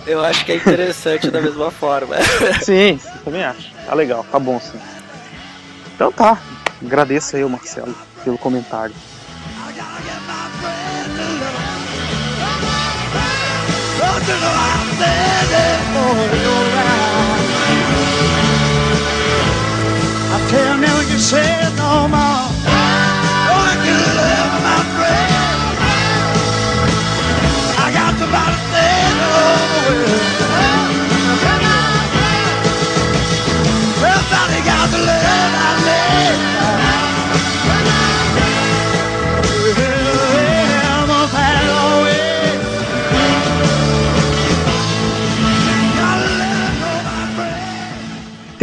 Eu 0.05 0.23
acho 0.23 0.45
que 0.45 0.51
é 0.51 0.55
interessante 0.55 1.31
da 1.31 1.41
mesma 1.41 1.71
forma. 1.71 2.15
Sim, 2.61 2.99
sim, 3.01 3.09
também 3.25 3.43
acho. 3.43 3.71
Tá 3.85 3.95
legal, 3.95 4.25
tá 4.31 4.37
bom 4.37 4.59
sim. 4.59 4.79
Então 5.95 6.11
tá, 6.11 6.37
agradeço 6.83 7.35
aí 7.35 7.43
o 7.43 7.49
Marcelo 7.49 7.95
pelo 8.23 8.37
comentário. 8.37 8.93
I 15.95 16.62
tell 20.53 20.77
me 20.77 20.87
what 20.87 21.07
you 21.11 21.17
said 21.17 21.69
no 21.81 22.07
more. 22.13 22.45
Oh, 22.69 23.69
I 23.69 23.75
can 23.83 23.99
love 24.19 24.53
my 24.67 24.79
friend. 24.93 25.02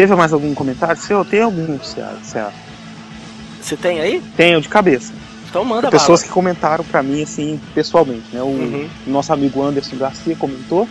Teve 0.00 0.14
mais 0.16 0.32
algum 0.32 0.54
comentário 0.54 0.96
seu? 0.96 1.22
Tem 1.26 1.42
algum, 1.42 1.78
Ceará? 1.82 2.50
Você 3.60 3.76
tem 3.76 4.00
aí? 4.00 4.22
Tenho 4.34 4.58
de 4.58 4.66
cabeça. 4.66 5.12
Então 5.46 5.62
manda 5.62 5.90
Pessoas 5.90 6.20
bala. 6.20 6.26
que 6.26 6.34
comentaram 6.34 6.82
pra 6.82 7.02
mim 7.02 7.22
assim, 7.22 7.60
pessoalmente, 7.74 8.24
né? 8.32 8.40
O 8.42 8.46
Uhum. 8.46 8.88
nosso 9.06 9.30
amigo 9.30 9.62
Anderson 9.62 9.98
Garcia 9.98 10.34
comentou, 10.36 10.88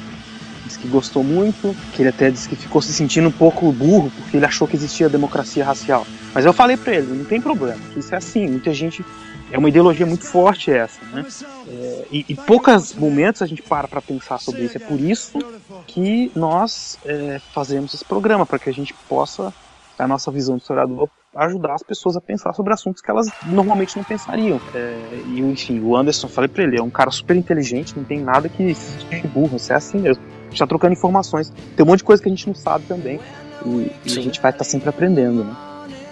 disse 0.64 0.78
que 0.78 0.88
gostou 0.88 1.24
muito, 1.24 1.76
que 1.92 2.04
ele 2.04 2.10
até 2.10 2.30
disse 2.30 2.48
que 2.48 2.56
ficou 2.56 2.84
se 2.84 2.94
sentindo 2.94 3.30
um 3.30 3.32
pouco 3.32 3.72
burro 3.72 4.12
porque 4.16 4.38
ele 4.38 4.46
achou 4.46 4.68
que 4.68 4.76
existia 4.76 5.10
democracia 5.10 5.66
racial. 5.66 6.06
Mas 6.36 6.46
eu 6.46 6.54
falei 6.54 6.78
pra 6.78 6.94
ele, 6.94 7.08
não 7.08 7.26
tem 7.26 7.42
problema, 7.42 7.80
isso 7.98 8.14
é 8.14 8.18
assim, 8.20 8.48
muita 8.48 8.72
gente 8.76 9.04
é 9.52 9.58
uma 9.58 9.70
ideologia 9.70 10.06
muito 10.06 10.26
forte 10.26 10.72
essa, 10.72 11.04
né? 11.06 11.26
É, 11.68 12.06
e, 12.12 12.26
e 12.30 12.36
poucos 12.36 12.94
momentos 12.94 13.42
a 13.42 13.46
gente 13.46 13.62
para 13.62 13.88
pra 13.88 14.02
pensar 14.02 14.40
sobre 14.40 14.64
isso. 14.64 14.78
É 14.78 14.80
por 14.80 15.00
isso 15.00 15.40
que 15.88 16.32
nós 16.36 16.98
é, 17.06 17.40
fazemos 17.54 17.94
esse 17.94 18.06
programa, 18.06 18.46
para 18.46 18.60
que 18.60 18.70
a 18.70 18.74
gente 18.74 18.94
possa, 19.08 19.54
a 19.98 20.08
nossa 20.08 20.32
visão 20.32 20.56
de 20.56 20.62
historiador, 20.62 21.10
ajudar 21.36 21.76
as 21.76 21.84
pessoas 21.84 22.16
a 22.16 22.22
pensar 22.22 22.54
sobre 22.54 22.74
assuntos 22.74 23.02
que 23.02 23.10
elas 23.10 23.28
normalmente 23.46 23.96
não 23.98 24.04
pensariam. 24.04 24.60
É, 24.74 25.24
e 25.28 25.40
enfim, 25.42 25.80
o 25.80 25.96
Anderson, 25.96 26.28
falei 26.28 26.48
pra 26.48 26.64
ele, 26.64 26.78
é 26.78 26.82
um 26.82 26.90
cara 26.90 27.12
super 27.12 27.36
inteligente, 27.36 27.96
não 27.96 28.04
tem 28.04 28.20
nada 28.20 28.50
que 28.50 28.74
seja 28.74 29.28
burro, 29.28 29.60
você 29.60 29.74
é 29.74 29.76
assim 29.76 30.00
mesmo. 30.00 30.24
A 30.24 30.50
gente 30.50 30.60
tá 30.60 30.68
trocando 30.68 30.94
informações. 30.94 31.52
Tem 31.76 31.86
um 31.86 31.88
monte 31.88 32.00
de 32.00 32.06
coisa 32.06 32.22
que 32.22 32.30
a 32.30 32.32
gente 32.32 32.48
não 32.48 32.56
sabe 32.56 32.86
também. 32.86 33.20
E, 33.66 33.92
e 34.06 34.18
a 34.18 34.22
gente 34.22 34.40
vai 34.40 34.52
estar 34.52 34.64
sempre 34.64 34.90
aprendendo, 34.90 35.44
né? 35.44 35.69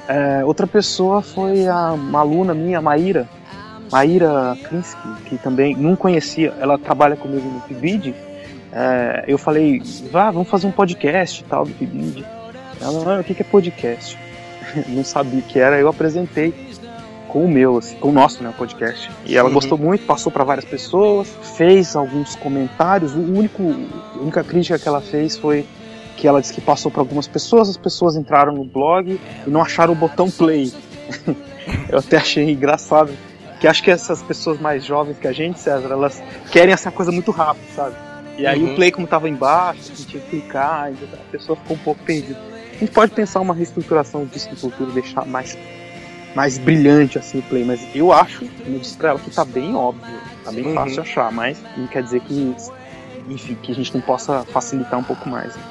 É, 0.07 0.43
outra 0.45 0.65
pessoa 0.65 1.21
foi 1.21 1.67
a, 1.67 1.91
uma 1.93 2.19
aluna 2.19 2.53
minha, 2.53 2.81
Maíra. 2.81 3.27
Maíra 3.91 4.57
Krinsky, 4.63 5.07
que 5.25 5.37
também 5.37 5.75
não 5.75 5.95
conhecia, 5.95 6.53
ela 6.59 6.77
trabalha 6.77 7.15
comigo 7.15 7.47
no 7.49 7.61
PIBID. 7.61 8.13
É, 8.71 9.23
eu 9.27 9.37
falei, 9.37 9.81
vá, 10.11 10.29
vamos 10.29 10.49
fazer 10.49 10.67
um 10.67 10.71
podcast 10.71 11.41
e 11.41 11.45
tal 11.45 11.65
do 11.65 11.71
PIBID. 11.73 12.25
Ela, 12.81 13.17
ah, 13.17 13.21
o 13.21 13.23
que 13.23 13.33
que 13.33 13.41
é 13.41 13.45
podcast? 13.45 14.17
não 14.89 15.03
sabia 15.03 15.39
o 15.39 15.43
que 15.43 15.57
era, 15.59 15.79
eu 15.79 15.87
apresentei 15.87 16.53
com 17.29 17.45
o 17.45 17.47
meu, 17.49 17.77
assim, 17.77 17.95
com 17.97 18.09
o 18.09 18.11
nosso, 18.11 18.43
né, 18.43 18.53
podcast. 18.57 19.09
E 19.25 19.37
ela 19.37 19.47
Uhum. 19.47 19.55
gostou 19.55 19.77
muito, 19.77 20.05
passou 20.05 20.31
para 20.31 20.43
várias 20.43 20.65
pessoas, 20.65 21.27
fez 21.55 21.95
alguns 21.95 22.35
comentários. 22.35 23.13
O 23.15 23.19
único, 23.19 23.63
a 24.15 24.21
única 24.21 24.43
crítica 24.43 24.77
que 24.77 24.87
ela 24.87 25.01
fez 25.01 25.37
foi 25.37 25.65
que 26.17 26.27
ela 26.27 26.41
disse 26.41 26.53
que 26.53 26.59
passou 26.61 26.91
para 26.91 27.01
algumas 27.01 27.27
pessoas, 27.27 27.69
as 27.69 27.77
pessoas 27.77 28.15
entraram 28.17 28.51
no 28.53 28.65
blog 28.65 29.19
e 29.45 29.49
não 29.49 29.61
acharam 29.61 29.93
o 29.93 29.95
botão 29.95 30.29
play. 30.29 30.73
eu 31.89 31.99
até 31.99 32.17
achei 32.17 32.49
engraçado, 32.51 33.13
que 33.59 33.67
acho 33.67 33.81
que 33.83 33.91
essas 33.91 34.21
pessoas 34.23 34.59
mais 34.59 34.83
jovens 34.83 35.17
que 35.17 35.27
a 35.27 35.31
gente, 35.31 35.59
César, 35.59 35.89
elas 35.91 36.21
querem 36.51 36.73
essa 36.73 36.91
coisa 36.91 37.11
muito 37.11 37.31
rápido, 37.31 37.65
sabe? 37.75 37.95
E 38.37 38.45
aí 38.45 38.61
Uhum. 38.63 38.71
o 38.73 38.75
play 38.75 38.91
como 38.91 39.07
tava 39.07 39.29
embaixo, 39.29 39.79
a 39.93 39.95
gente 39.95 40.07
tinha 40.07 40.21
que 40.21 40.29
clicar, 40.29 40.91
a 40.91 41.31
pessoa 41.31 41.55
ficou 41.55 41.75
um 41.77 41.79
pouco 41.79 42.03
perdida. 42.03 42.37
A 42.75 42.79
gente 42.79 42.91
pode 42.91 43.11
pensar 43.13 43.39
uma 43.39 43.53
reestruturação 43.53 44.25
disso 44.25 44.49
no 44.51 44.57
futuro, 44.57 44.91
deixar 44.91 45.25
mais 45.25 45.57
mais 46.35 46.59
brilhante 46.59 47.17
assim 47.17 47.39
o 47.39 47.41
play, 47.43 47.63
mas 47.63 47.79
eu 47.95 48.11
acho, 48.13 48.45
eu 48.67 48.77
disse 48.77 48.95
pra 48.95 49.09
ela, 49.09 49.19
que 49.19 49.31
tá 49.31 49.43
bem 49.43 49.73
óbvio, 49.75 50.03
tá 50.45 50.51
bem 50.51 50.65
Uhum. 50.65 50.75
fácil 50.75 50.93
de 50.93 50.99
achar, 50.99 51.31
mas 51.31 51.57
não 51.75 51.87
quer 51.87 52.03
dizer 52.03 52.19
que, 52.21 52.55
enfim, 53.27 53.57
que 53.63 53.71
a 53.71 53.75
gente 53.75 53.91
não 53.95 54.01
possa 54.01 54.43
facilitar 54.43 54.99
um 54.99 55.03
pouco 55.03 55.27
mais. 55.27 55.55
né? 55.55 55.63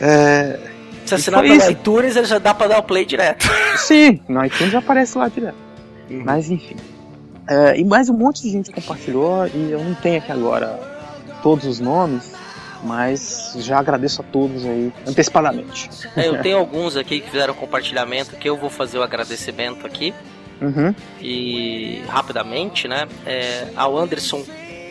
É, 0.00 0.58
Se 1.04 1.14
assinar 1.14 1.42
pelo 1.42 1.70
iTunes, 1.70 2.16
ele 2.16 2.26
já 2.26 2.38
dá 2.38 2.54
pra 2.54 2.68
dar 2.68 2.78
o 2.78 2.82
play 2.82 3.04
direto. 3.04 3.46
sim, 3.76 4.20
no 4.28 4.44
iTunes 4.44 4.72
já 4.72 4.78
aparece 4.78 5.16
lá 5.16 5.28
direto. 5.28 5.56
Uhum. 6.10 6.22
Mas 6.24 6.50
enfim. 6.50 6.76
É, 7.48 7.78
e 7.78 7.84
mais 7.84 8.08
um 8.08 8.14
monte 8.14 8.42
de 8.42 8.50
gente 8.50 8.70
compartilhou, 8.70 9.46
e 9.48 9.70
eu 9.72 9.82
não 9.82 9.94
tenho 9.94 10.18
aqui 10.18 10.30
agora 10.30 10.78
todos 11.42 11.66
os 11.66 11.80
nomes, 11.80 12.32
mas 12.84 13.54
já 13.58 13.78
agradeço 13.78 14.22
a 14.22 14.24
todos 14.24 14.64
aí 14.64 14.92
antecipadamente. 15.06 15.90
É, 16.16 16.28
eu 16.28 16.40
tenho 16.40 16.58
alguns 16.58 16.96
aqui 16.96 17.20
que 17.20 17.30
fizeram 17.30 17.54
compartilhamento 17.54 18.36
que 18.36 18.48
eu 18.48 18.56
vou 18.56 18.70
fazer 18.70 18.98
o 18.98 19.02
agradecimento 19.02 19.86
aqui. 19.86 20.14
Uhum. 20.60 20.94
E 21.20 22.02
rapidamente, 22.08 22.86
né? 22.86 23.08
É, 23.26 23.68
ao 23.74 23.98
Anderson 23.98 24.44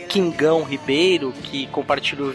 Quingão 0.10 0.64
Ribeiro, 0.64 1.34
que 1.44 1.68
compartilhou 1.68 2.34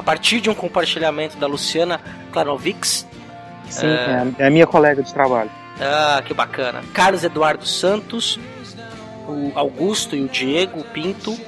a 0.00 0.02
partir 0.02 0.40
de 0.40 0.48
um 0.48 0.54
compartilhamento 0.54 1.36
da 1.36 1.46
Luciana 1.46 2.00
Klarovics. 2.32 3.06
Sim, 3.68 3.86
é, 3.86 3.90
a- 4.38 4.44
é 4.44 4.46
a 4.46 4.50
minha 4.50 4.66
colega 4.66 5.02
de 5.02 5.12
trabalho. 5.12 5.50
Ah, 5.78 6.22
que 6.26 6.32
bacana. 6.32 6.82
Carlos 6.94 7.22
Eduardo 7.22 7.66
Santos, 7.66 8.38
o 9.28 9.52
Augusto 9.54 10.16
e 10.16 10.22
o 10.24 10.28
Diego 10.28 10.82
Pinto. 10.84 11.38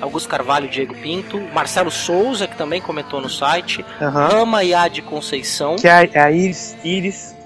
Augusto 0.00 0.30
Carvalho 0.30 0.64
e 0.64 0.70
Diego 0.70 0.94
Pinto. 0.94 1.38
Marcelo 1.52 1.90
Souza, 1.90 2.46
que 2.48 2.56
também 2.56 2.80
comentou 2.80 3.20
no 3.20 3.28
site. 3.28 3.84
Aham. 4.00 4.28
Rama 4.28 4.64
Yad 4.64 5.02
Conceição. 5.02 5.76
Que 5.76 5.86
é 5.86 5.92
a, 5.92 6.26
é 6.28 6.34
Iris, 6.34 6.76
Iris 6.82 7.36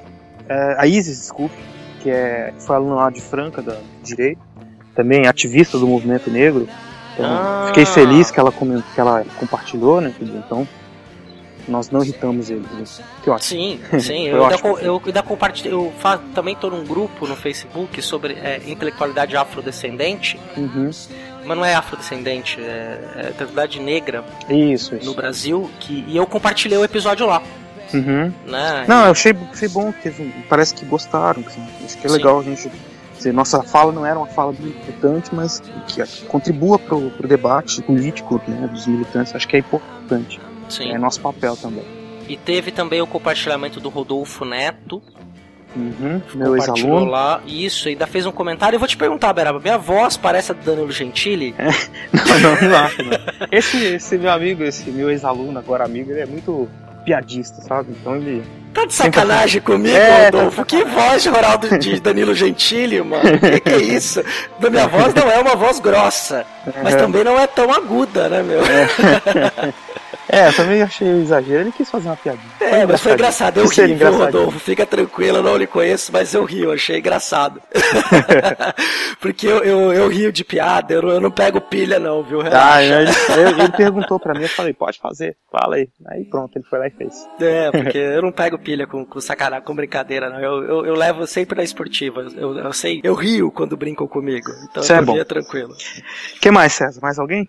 é, 0.49 0.77
a 0.79 0.87
Isis, 0.87 1.19
desculpe, 1.19 1.57
que 2.01 2.09
é, 2.11 2.55
foi 2.61 2.77
aluna 2.77 2.95
lá 2.95 3.11
de 3.11 3.21
Franca, 3.21 3.61
da 3.61 3.77
Direito, 4.05 4.41
também 4.95 5.27
ativista 5.27 5.79
do 5.79 5.87
movimento 5.89 6.31
negro. 6.31 6.69
Então, 7.15 7.27
Ah. 7.27 7.65
fiquei 7.69 7.87
feliz 7.87 8.31
que 8.31 8.39
ela, 8.41 8.51
comen- 8.53 8.83
que 8.95 9.01
ela 9.01 9.25
compartilhou, 9.39 10.01
né? 10.01 10.13
Então, 10.21 10.67
nós 11.67 11.89
não 11.91 12.03
irritamos 12.03 12.51
ele. 12.51 12.61
né? 12.73 12.85
Que 13.23 13.31
ótimo. 13.31 13.41
Sim, 13.41 13.81
sim. 14.01 14.27
Eu, 14.29 14.43
ainda, 14.45 14.55
ótimo. 14.57 14.71
co- 14.75 14.79
eu 14.81 15.03
ainda 15.07 15.23
compartilho. 15.23 15.71
Eu 15.75 15.93
também 16.35 16.55
tô 16.57 16.69
num 16.71 16.85
grupo 16.85 17.27
no 17.27 17.37
Facebook 17.37 18.03
sobre 18.03 18.35
é, 18.35 18.61
intelectualidade 18.67 19.37
afrodescendente. 19.37 20.39
Uhum. 20.57 20.91
Mas 21.47 21.57
não 21.59 21.65
é 21.65 21.75
afrodescendente, 21.75 22.59
é, 22.61 22.99
é 23.17 23.21
intelectualidade 23.31 23.79
negra 23.81 24.25
Isso, 24.49 24.95
isso. 24.97 25.05
no 25.07 25.15
Brasil. 25.15 25.71
Que, 25.81 26.05
e 26.09 26.17
eu 26.17 26.27
compartilhei 26.27 26.77
o 26.79 26.85
episódio 26.85 27.27
lá. 27.27 27.43
Uhum. 27.93 28.33
Né? 28.47 28.85
Não, 28.89 29.05
eu 29.07 29.11
achei, 29.13 29.35
achei 29.53 29.69
bom, 29.69 29.93
teve 30.03 30.35
parece 30.49 30.75
que 30.75 30.85
gostaram. 30.85 31.43
assim. 31.47 31.63
Acho 31.85 31.97
que 31.99 32.07
é 32.07 32.11
Sim. 32.11 32.17
legal 32.17 32.41
a 32.41 32.43
gente. 32.43 32.71
Dizer, 33.25 33.33
nossa 33.33 33.63
fala 33.63 33.91
não 33.91 34.05
era 34.05 34.19
uma 34.19 34.27
fala 34.27 34.53
muito 34.53 34.69
importante, 34.69 35.35
mas 35.35 35.63
que 35.89 36.27
contribua 36.27 36.79
pro, 36.79 37.11
pro 37.11 37.27
debate 37.27 37.81
político 37.83 38.39
né, 38.47 38.67
dos 38.67 38.87
militantes. 38.87 39.35
Acho 39.35 39.49
que 39.49 39.57
é 39.57 39.61
importante. 39.61 40.39
Sim. 40.69 40.91
É 40.91 40.99
nosso 40.99 41.23
papel 41.23 41.57
também. 41.57 41.85
E 42.29 42.37
teve 42.37 42.71
também 42.71 43.01
o 43.01 43.07
compartilhamento 43.07 43.81
do 43.81 43.89
Rodolfo 43.89 44.45
Neto. 44.45 45.03
Uhum. 45.75 46.21
Meu 46.35 46.55
ex-aluno. 46.55 47.07
lá. 47.07 47.41
Isso, 47.47 47.89
ainda 47.89 48.07
fez 48.07 48.27
um 48.27 48.31
comentário. 48.31 48.77
Eu 48.77 48.79
vou 48.79 48.87
te 48.87 48.97
perguntar, 48.97 49.33
Beraba, 49.33 49.59
minha 49.59 49.79
voz 49.79 50.19
parece 50.19 50.53
a 50.53 50.55
do 50.55 50.63
Danilo 50.63 50.93
Gentili? 50.93 51.55
Não, 52.13 52.41
não, 52.41 52.69
não 52.69 52.77
acho, 52.77 53.03
não. 53.03 53.19
Esse, 53.51 53.85
esse 53.95 54.19
meu 54.19 54.31
amigo, 54.31 54.63
esse 54.63 54.91
meu 54.91 55.11
ex-aluno, 55.11 55.59
agora 55.59 55.85
amigo, 55.85 56.11
ele 56.11 56.21
é 56.21 56.27
muito 56.27 56.69
piadista, 57.05 57.63
sabe? 57.63 57.93
Então 57.99 58.17
ele. 58.17 58.43
Tá 58.75 58.85
de 58.87 58.93
sacanagem 58.93 59.61
comigo, 59.63 59.97
É, 59.97 60.25
Rodolfo? 60.27 60.65
Que 60.65 60.85
voz 60.85 61.23
de 61.23 61.29
Ronaldo 61.29 61.79
de 61.79 62.01
Danilo 62.01 62.35
Gentili, 62.35 63.01
mano? 63.03 63.39
Que 63.39 63.61
que 63.61 63.73
é 63.73 63.79
isso? 63.79 64.23
Da 64.59 64.69
minha 64.69 64.87
voz 64.89 65.15
não 65.15 65.31
é 65.31 65.39
uma 65.39 65.55
voz 65.55 65.79
grossa, 65.79 66.45
mas 66.83 66.95
também 66.97 67.23
não 67.25 67.39
é 67.39 67.47
tão 67.47 67.73
aguda, 67.73 68.29
né, 68.29 68.43
meu? 68.43 68.61
É, 70.29 70.49
eu 70.49 70.53
também 70.57 70.83
achei 70.83 71.07
um 71.09 71.23
exagero. 71.23 71.61
Ele 71.61 71.73
quis 71.73 71.91
fazer 71.91 72.09
uma 72.09 72.17
piadinha. 72.17 72.51
É, 72.61 72.87
mas 72.87 73.01
foi 73.01 73.13
engraçado, 73.13 73.61
eu 73.61 73.69
ser 73.69 73.87
ri, 73.89 73.95
viu. 73.95 74.13
Rodolfo? 74.13 74.59
Fica 74.59 74.87
tranquilo, 74.87 75.39
eu 75.39 75.43
não 75.43 75.57
lhe 75.57 75.67
conheço, 75.67 76.11
mas 76.13 76.33
eu 76.35 76.45
ri, 76.45 76.63
eu 76.63 76.73
achei 76.73 76.99
engraçado. 76.99 77.61
Porque 79.21 79.47
eu, 79.47 79.59
eu, 79.63 79.93
eu 79.93 80.09
rio 80.09 80.33
de 80.33 80.45
piada, 80.45 80.93
eu 80.95 81.03
não, 81.03 81.09
eu 81.11 81.21
não 81.21 81.31
pego 81.31 81.61
pilha 81.61 81.99
não, 81.99 82.23
viu? 82.23 82.41
Ah, 82.41 82.79
Relaxa. 82.79 83.33
ele, 83.33 83.49
ele- 83.51 83.61
ele 83.63 83.73
perguntou 83.73 84.19
pra 84.19 84.35
mim, 84.35 84.43
eu 84.43 84.49
falei, 84.49 84.73
pode 84.73 84.99
fazer, 84.99 85.37
fala 85.51 85.77
aí. 85.77 85.89
Aí 86.09 86.25
pronto, 86.25 86.57
ele 86.57 86.65
foi 86.69 86.79
lá 86.79 86.87
e 86.87 86.91
fez. 86.91 87.15
É, 87.41 87.71
porque 87.71 87.99
eu 87.99 88.23
não 88.23 88.33
pego 88.33 88.59
pilha 88.59 88.87
com, 88.87 89.05
com 89.05 89.21
sacanagem, 89.21 89.65
com 89.65 89.75
brincadeira, 89.75 90.29
não. 90.31 90.41
Eu, 90.41 90.63
eu, 90.65 90.87
eu 90.87 90.95
levo 90.95 91.27
sempre 91.27 91.57
na 91.57 91.63
esportiva. 91.65 92.27
Eu, 92.37 92.59
eu 92.59 92.73
sei, 92.73 93.01
eu 93.05 93.15
rio 93.15 93.51
quando 93.51 93.77
brincam 93.77 94.07
comigo. 94.07 94.51
Então 94.71 94.83
Isso 94.83 94.93
é 94.93 95.01
bom. 95.03 95.15
ria 95.15 95.25
tranquilo. 95.25 95.73
O 95.73 96.41
que 96.41 96.51
mais, 96.51 96.73
César? 96.73 97.01
Mais 97.03 97.19
alguém? 97.19 97.49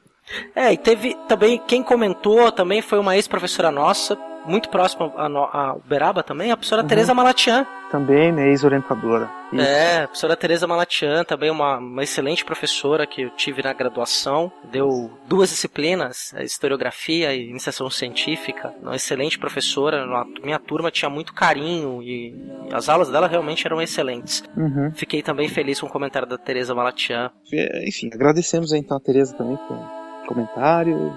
É, 0.55 0.73
e 0.73 0.77
teve 0.77 1.15
também, 1.27 1.61
quem 1.67 1.83
comentou 1.83 2.51
também 2.51 2.81
foi 2.81 2.99
uma 2.99 3.15
ex-professora 3.15 3.69
nossa, 3.71 4.17
muito 4.45 4.69
próxima 4.69 5.11
a, 5.17 5.27
no- 5.29 5.43
a 5.43 5.75
Beraba 5.85 6.21
também, 6.23 6.51
a 6.51 6.57
professora 6.57 6.83
Tereza 6.83 7.13
Malatian. 7.13 7.65
Também, 7.91 8.31
minha 8.31 8.47
ex-orientadora. 8.47 9.29
É, 9.53 9.99
a 9.99 10.07
professora 10.07 10.35
Tereza 10.35 10.67
Malatian, 10.67 11.23
também 11.23 11.49
uma, 11.49 11.77
uma 11.77 12.03
excelente 12.03 12.43
professora 12.43 13.07
que 13.07 13.21
eu 13.23 13.29
tive 13.31 13.63
na 13.63 13.71
graduação. 13.73 14.51
Deu 14.71 15.11
duas 15.27 15.49
disciplinas, 15.49 16.33
a 16.35 16.43
historiografia 16.43 17.33
e 17.33 17.49
iniciação 17.49 17.89
científica. 17.89 18.73
Uma 18.81 18.95
excelente 18.95 19.39
professora, 19.39 20.05
na 20.05 20.25
minha 20.43 20.59
turma 20.59 20.91
tinha 20.91 21.09
muito 21.09 21.33
carinho 21.33 22.01
e 22.03 22.35
as 22.73 22.89
aulas 22.89 23.09
dela 23.09 23.27
realmente 23.27 23.65
eram 23.65 23.81
excelentes. 23.81 24.43
Uhum. 24.57 24.91
Fiquei 24.93 25.21
também 25.21 25.47
feliz 25.47 25.79
com 25.79 25.87
o 25.87 25.91
comentário 25.91 26.27
da 26.27 26.37
Tereza 26.37 26.73
Malatian. 26.75 27.31
É, 27.53 27.87
Enfim, 27.87 28.09
agradecemos 28.13 28.73
então 28.73 28.97
a 28.97 28.99
Tereza 28.99 29.35
também 29.35 29.57
pelo 29.67 30.04
comentário. 30.25 31.13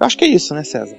Eu 0.00 0.06
acho 0.06 0.16
que 0.16 0.24
é 0.24 0.28
isso, 0.28 0.54
né, 0.54 0.64
César? 0.64 0.96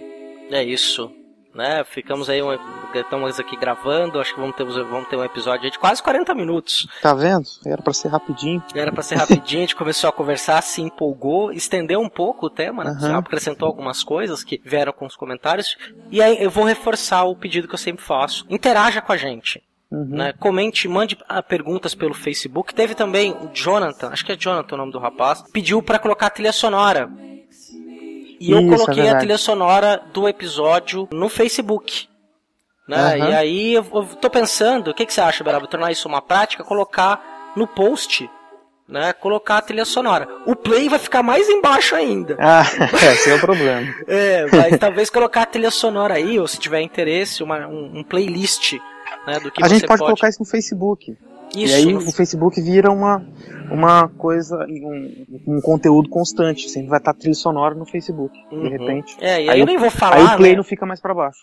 É 0.50 0.64
isso. 0.64 1.12
Né, 1.54 1.84
ficamos 1.84 2.30
aí, 2.30 2.42
um, 2.42 2.58
estamos 2.96 3.38
aqui 3.38 3.58
gravando, 3.58 4.22
acho 4.22 4.34
que 4.34 4.40
vamos 4.40 4.56
ter, 4.56 4.64
vamos 4.64 5.10
ter 5.10 5.18
um 5.18 5.24
episódio 5.24 5.70
de 5.70 5.78
quase 5.78 6.02
40 6.02 6.34
minutos. 6.34 6.88
Tá 7.02 7.14
vendo? 7.14 7.46
Era 7.66 7.82
pra 7.82 7.92
ser 7.94 8.08
rapidinho. 8.08 8.64
Era 8.74 8.90
pra 8.90 9.04
ser 9.04 9.16
rapidinho, 9.16 9.60
a 9.60 9.64
gente 9.64 9.76
começou 9.76 10.10
a 10.10 10.14
conversar, 10.14 10.62
se 10.62 10.82
empolgou, 10.82 11.52
estendeu 11.52 12.00
um 12.00 12.08
pouco 12.08 12.46
o 12.46 12.50
tema, 12.50 12.86
né? 12.86 12.98
Já 13.02 13.18
acrescentou 13.18 13.68
algumas 13.68 14.02
coisas 14.02 14.46
que 14.46 14.62
vieram 14.64 14.94
com 14.94 15.06
os 15.06 15.18
comentários. 15.18 15.76
E 16.10 16.22
aí 16.22 16.42
eu 16.42 16.50
vou 16.50 16.64
reforçar 16.64 17.26
o 17.26 17.36
pedido 17.36 17.68
que 17.68 17.74
eu 17.74 17.80
sempre 17.80 18.02
faço. 18.02 18.46
Interaja 18.50 19.02
com 19.02 19.12
a 19.12 19.18
gente. 19.18 19.62
Uhum. 19.92 20.06
Né? 20.06 20.34
Comente, 20.40 20.88
mande 20.88 21.18
ah, 21.28 21.44
perguntas 21.44 21.94
pelo 21.94 22.14
Facebook. 22.14 22.74
Teve 22.74 22.96
também 22.96 23.34
o 23.34 23.50
Jonathan, 23.54 24.08
acho 24.08 24.26
que 24.26 24.32
é 24.32 24.38
Jonathan 24.38 24.76
o 24.76 24.78
nome 24.78 24.94
do 24.94 25.00
rapaz, 25.00 25.44
pediu 25.52 25.84
pra 25.84 26.00
colocar 26.00 26.28
a 26.28 26.30
trilha 26.30 26.54
sonora. 26.54 27.10
E 28.42 28.50
eu 28.50 28.60
Isso, 28.60 28.74
é 28.74 28.76
coloquei 28.76 29.02
a 29.02 29.04
verdade. 29.04 29.20
trilha 29.20 29.38
sonora 29.38 30.02
do 30.12 30.28
episódio 30.28 31.08
no 31.12 31.30
Facebook. 31.30 32.08
Né? 32.88 32.98
Aham. 32.98 33.30
E 33.30 33.36
aí 33.36 33.74
eu, 33.76 33.86
eu 33.94 34.04
tô 34.20 34.32
pensando, 34.32 34.90
o 34.90 34.94
que, 34.96 35.06
que 35.06 35.14
você 35.14 35.22
acha, 35.22 35.44
Beraba? 35.44 35.68
Tornar 35.68 35.92
isso 35.92 36.08
uma 36.08 36.24
prática, 36.24 36.64
colocar 36.64 37.54
no 37.56 37.68
post, 37.68 38.28
né? 38.90 39.14
Colocar 39.14 39.60
a 39.60 39.62
trilha 39.62 39.86
sonora. 39.86 40.28
O 40.48 40.56
play 40.56 40.90
vai 40.90 40.98
ficar 40.98 41.22
mais 41.22 41.48
embaixo 41.48 41.96
ainda. 41.96 42.36
Ah, 42.40 42.64
esse 43.14 43.30
é 43.30 43.36
o 43.36 43.40
problema. 43.40 43.94
É, 44.08 44.48
mas 44.52 44.80
talvez 44.80 45.12
colocar 45.12 45.44
a 45.44 45.46
trilha 45.46 45.70
sonora 45.70 46.16
aí, 46.16 46.40
ou 46.40 46.48
se 46.48 46.58
tiver 46.58 46.82
interesse, 46.82 47.44
uma, 47.44 47.68
um, 47.68 48.00
um 48.00 48.04
playlist 48.04 48.74
né, 49.28 49.40
do 49.40 49.52
que 49.52 49.64
a 49.64 49.68
você 49.68 49.76
gente 49.76 49.88
pode, 49.88 50.00
colocar 50.00 50.30
isso 50.30 50.40
no 50.40 50.46
Facebook. 50.48 51.16
Isso, 51.56 51.74
e 51.74 51.90
aí 51.90 51.94
o 51.96 52.12
Facebook 52.12 52.62
vira 52.62 52.90
uma, 52.92 53.24
uma 53.72 54.08
coisa, 54.08 54.58
um, 54.70 55.26
um 55.48 55.62
conteúdo 55.62 56.10
constante. 56.10 56.70
Sempre 56.70 56.90
vai 56.90 57.00
estar 57.00 57.14
trilha 57.14 57.34
sonora 57.34 57.76
no 57.76 57.86
Facebook, 57.86 58.38
Uhum. 58.52 58.64
de 58.64 58.70
repente. 58.70 59.18
É, 59.20 59.36
e 59.44 59.50
aí, 59.50 59.50
Aí 59.50 59.60
eu 59.60 59.64
o- 59.64 59.68
nem 59.68 59.78
vou 59.78 59.90
falar, 59.90 60.16
aí 60.18 60.26
o 60.36 60.38
play 60.38 60.52
né? 60.52 60.58
não 60.58 60.64
fica 60.64 60.86
mais 60.86 61.00
pra 61.02 61.14
baixo. 61.14 61.40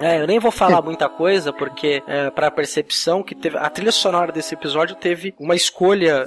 É, 0.00 0.20
eu 0.22 0.28
nem 0.28 0.38
vou 0.38 0.52
falar 0.52 0.80
muita 0.80 1.08
coisa, 1.08 1.52
porque 1.52 2.02
é, 2.06 2.30
para 2.30 2.50
percepção 2.52 3.20
que 3.22 3.34
teve. 3.34 3.58
A 3.58 3.68
trilha 3.68 3.90
sonora 3.90 4.30
desse 4.30 4.54
episódio 4.54 4.94
teve 4.94 5.34
uma 5.40 5.56
escolha. 5.56 6.24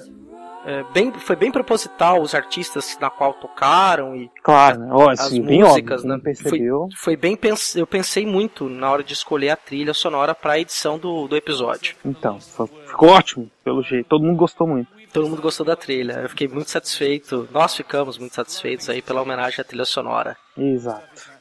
É, 0.65 0.83
bem, 0.93 1.11
foi 1.11 1.35
bem 1.35 1.51
proposital 1.51 2.21
os 2.21 2.35
artistas 2.35 2.97
na 2.99 3.09
qual 3.09 3.33
tocaram 3.33 4.15
e 4.15 4.29
Claro, 4.43 4.79
né? 4.79 4.89
Ó, 4.91 5.09
as 5.09 5.19
assim, 5.19 5.41
bem 5.41 5.63
músicas, 5.63 6.01
óbvio, 6.01 6.17
né? 6.17 6.21
percebeu. 6.23 6.87
foi 6.97 7.15
bem 7.15 7.35
pens... 7.35 7.75
eu 7.75 7.87
pensei 7.87 8.25
muito 8.25 8.69
na 8.69 8.91
hora 8.91 9.03
de 9.03 9.13
escolher 9.13 9.49
a 9.49 9.55
trilha 9.55 9.93
sonora 9.93 10.35
para 10.35 10.53
a 10.53 10.59
edição 10.59 10.97
do, 10.99 11.27
do 11.27 11.35
episódio. 11.35 11.95
Então, 12.05 12.39
foi- 12.39 12.67
ficou 12.85 13.09
ótimo, 13.09 13.49
pelo 13.63 13.81
jeito. 13.81 14.07
Todo 14.07 14.23
mundo 14.23 14.37
gostou 14.37 14.67
muito. 14.67 14.89
Todo 15.11 15.27
mundo 15.27 15.41
gostou 15.41 15.65
da 15.65 15.75
trilha. 15.75 16.21
Eu 16.21 16.29
fiquei 16.29 16.47
muito 16.47 16.69
satisfeito. 16.69 17.47
Nós 17.51 17.75
ficamos 17.75 18.17
muito 18.17 18.33
satisfeitos 18.33 18.89
aí 18.89 19.01
pela 19.01 19.21
homenagem 19.21 19.59
à 19.59 19.63
trilha 19.63 19.83
sonora. 19.83 20.37
Exato. 20.57 21.31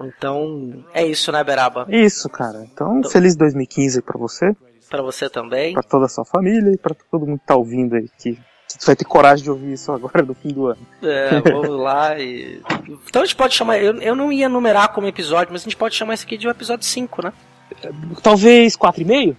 Então, 0.00 0.84
é 0.92 1.06
isso, 1.06 1.32
né, 1.32 1.42
Beraba? 1.42 1.86
Isso, 1.88 2.28
cara. 2.28 2.64
Então, 2.64 3.02
feliz 3.04 3.36
2015 3.36 3.98
aí 3.98 4.02
pra 4.02 4.18
você, 4.18 4.54
Pra 4.88 5.02
você 5.02 5.28
também. 5.28 5.74
pra 5.74 5.82
toda 5.82 6.06
a 6.06 6.08
sua 6.08 6.24
família 6.24 6.72
e 6.72 6.76
pra 6.78 6.94
todo 7.10 7.26
mundo 7.26 7.38
que 7.40 7.46
tá 7.46 7.56
ouvindo 7.56 7.96
aí, 7.96 8.08
que, 8.18 8.34
que 8.34 8.86
vai 8.86 8.94
ter 8.96 9.04
coragem 9.04 9.44
de 9.44 9.50
ouvir 9.50 9.72
isso 9.72 9.90
agora 9.92 10.22
no 10.22 10.34
fim 10.34 10.48
do 10.48 10.66
ano. 10.68 10.78
É, 11.02 11.40
vamos 11.40 11.80
lá 11.80 12.18
e. 12.18 12.60
Então 13.08 13.22
a 13.22 13.24
gente 13.24 13.36
pode 13.36 13.54
chamar. 13.54 13.78
Eu, 13.78 14.00
eu 14.00 14.14
não 14.14 14.30
ia 14.32 14.48
numerar 14.48 14.92
como 14.92 15.06
episódio, 15.06 15.52
mas 15.52 15.62
a 15.62 15.64
gente 15.64 15.76
pode 15.76 15.94
chamar 15.94 16.14
esse 16.14 16.24
aqui 16.24 16.36
de 16.36 16.46
um 16.46 16.50
episódio 16.50 16.86
5, 16.86 17.24
né? 17.24 17.32
Talvez 18.22 18.76
4,5? 18.76 19.34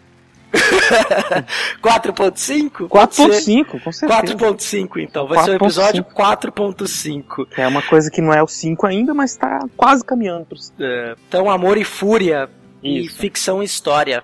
4.5? 1.82 2.88
Pode 2.88 3.16
ser. 3.16 3.28
4.5, 3.28 3.84
com 3.84 3.92
certeza. 3.92 4.36
4.5 4.36 4.98
então. 4.98 5.28
Vai 5.28 5.44
ser 5.44 5.52
o 5.52 5.56
episódio 5.56 6.04
4.5. 6.04 7.48
É 7.58 7.68
uma 7.68 7.82
coisa 7.82 8.10
que 8.10 8.22
não 8.22 8.34
é 8.34 8.42
o 8.42 8.48
5 8.48 8.86
ainda, 8.86 9.14
mas 9.14 9.36
tá 9.36 9.66
quase 9.76 10.04
caminhando 10.04 10.46
pro 10.46 10.58
É, 10.80 11.16
então, 11.28 11.50
Amor 11.50 11.78
e 11.78 11.84
Fúria 11.84 12.50
e 12.82 13.06
Isso. 13.06 13.18
Ficção 13.18 13.62
e 13.62 13.66
História. 13.66 14.24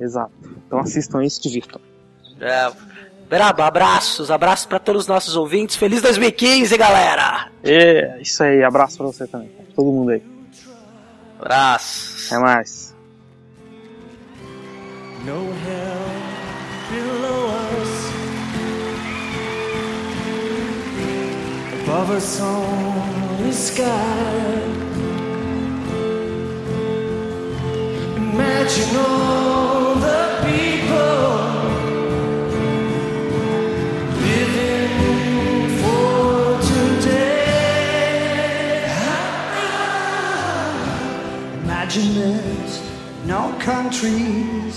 Exato. 0.00 0.32
Então 0.66 0.78
assistam 0.78 1.28
se 1.28 1.40
divirtam. 1.40 1.80
É, 2.40 2.70
Beraba, 3.28 3.66
abraços, 3.66 4.30
abraços 4.30 4.66
pra 4.66 4.78
todos 4.78 5.02
os 5.02 5.08
nossos 5.08 5.34
ouvintes. 5.34 5.76
Feliz 5.76 6.02
2015, 6.02 6.76
galera! 6.76 7.50
É, 7.62 8.18
isso 8.20 8.42
aí. 8.42 8.62
Abraço 8.62 8.98
pra 8.98 9.06
você 9.06 9.26
também. 9.26 9.50
Todo 9.74 9.90
mundo 9.90 10.10
aí. 10.10 10.22
Abraços. 11.40 12.26
Até 12.30 12.38
mais. 12.40 12.94
No 15.24 15.32
hell 15.32 16.04
below 16.90 17.48
us. 17.82 18.14
Above 21.82 22.12
us 22.12 22.40
only 22.40 23.50
sky. 23.50 24.83
Imagine 28.34 28.96
all 28.96 29.94
the 29.94 30.22
people 30.42 31.30
living 34.26 35.68
for 35.78 36.58
today. 36.72 37.54
Imagine 41.62 42.08
there's 42.16 42.74
no 43.24 43.54
countries. 43.60 44.76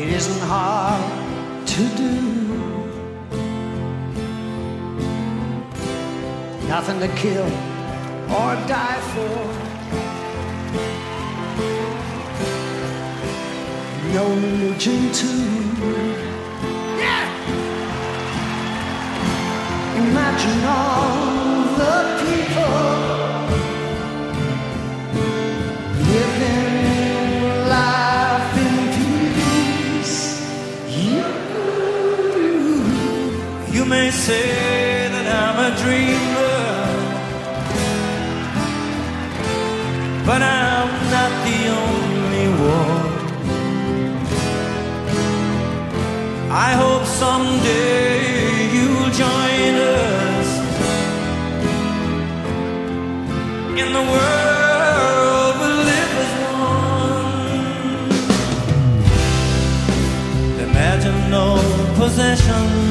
It 0.00 0.08
isn't 0.08 0.42
hard 0.48 1.04
to 1.66 1.82
do. 1.94 2.14
Nothing 6.68 7.00
to 7.00 7.08
kill 7.16 7.50
or 8.30 8.56
die 8.66 9.00
for. 9.12 9.65
Yeah. 17.02 17.26
Imagine 20.04 20.64
all 20.64 21.64
the 21.80 21.96
people 22.24 22.80
living 26.12 27.68
life 27.68 28.56
in 28.66 28.76
peace. 29.36 30.16
You, 30.88 31.26
you 33.74 33.84
may 33.84 34.08
say 34.10 34.46
that 35.12 35.26
I'm 35.42 35.58
a 35.68 35.70
dreamer, 35.82 36.15
I 46.58 46.72
hope 46.72 47.04
someday 47.04 48.72
you'll 48.72 49.10
join 49.10 49.74
us 49.74 50.48
in 53.82 53.88
the 53.92 54.04
world 54.12 55.54
we 55.60 55.68
live 55.90 56.12
as 56.24 56.32
one. 56.56 57.10
Imagine 60.66 61.18
no 61.30 61.46
possessions 61.98 62.85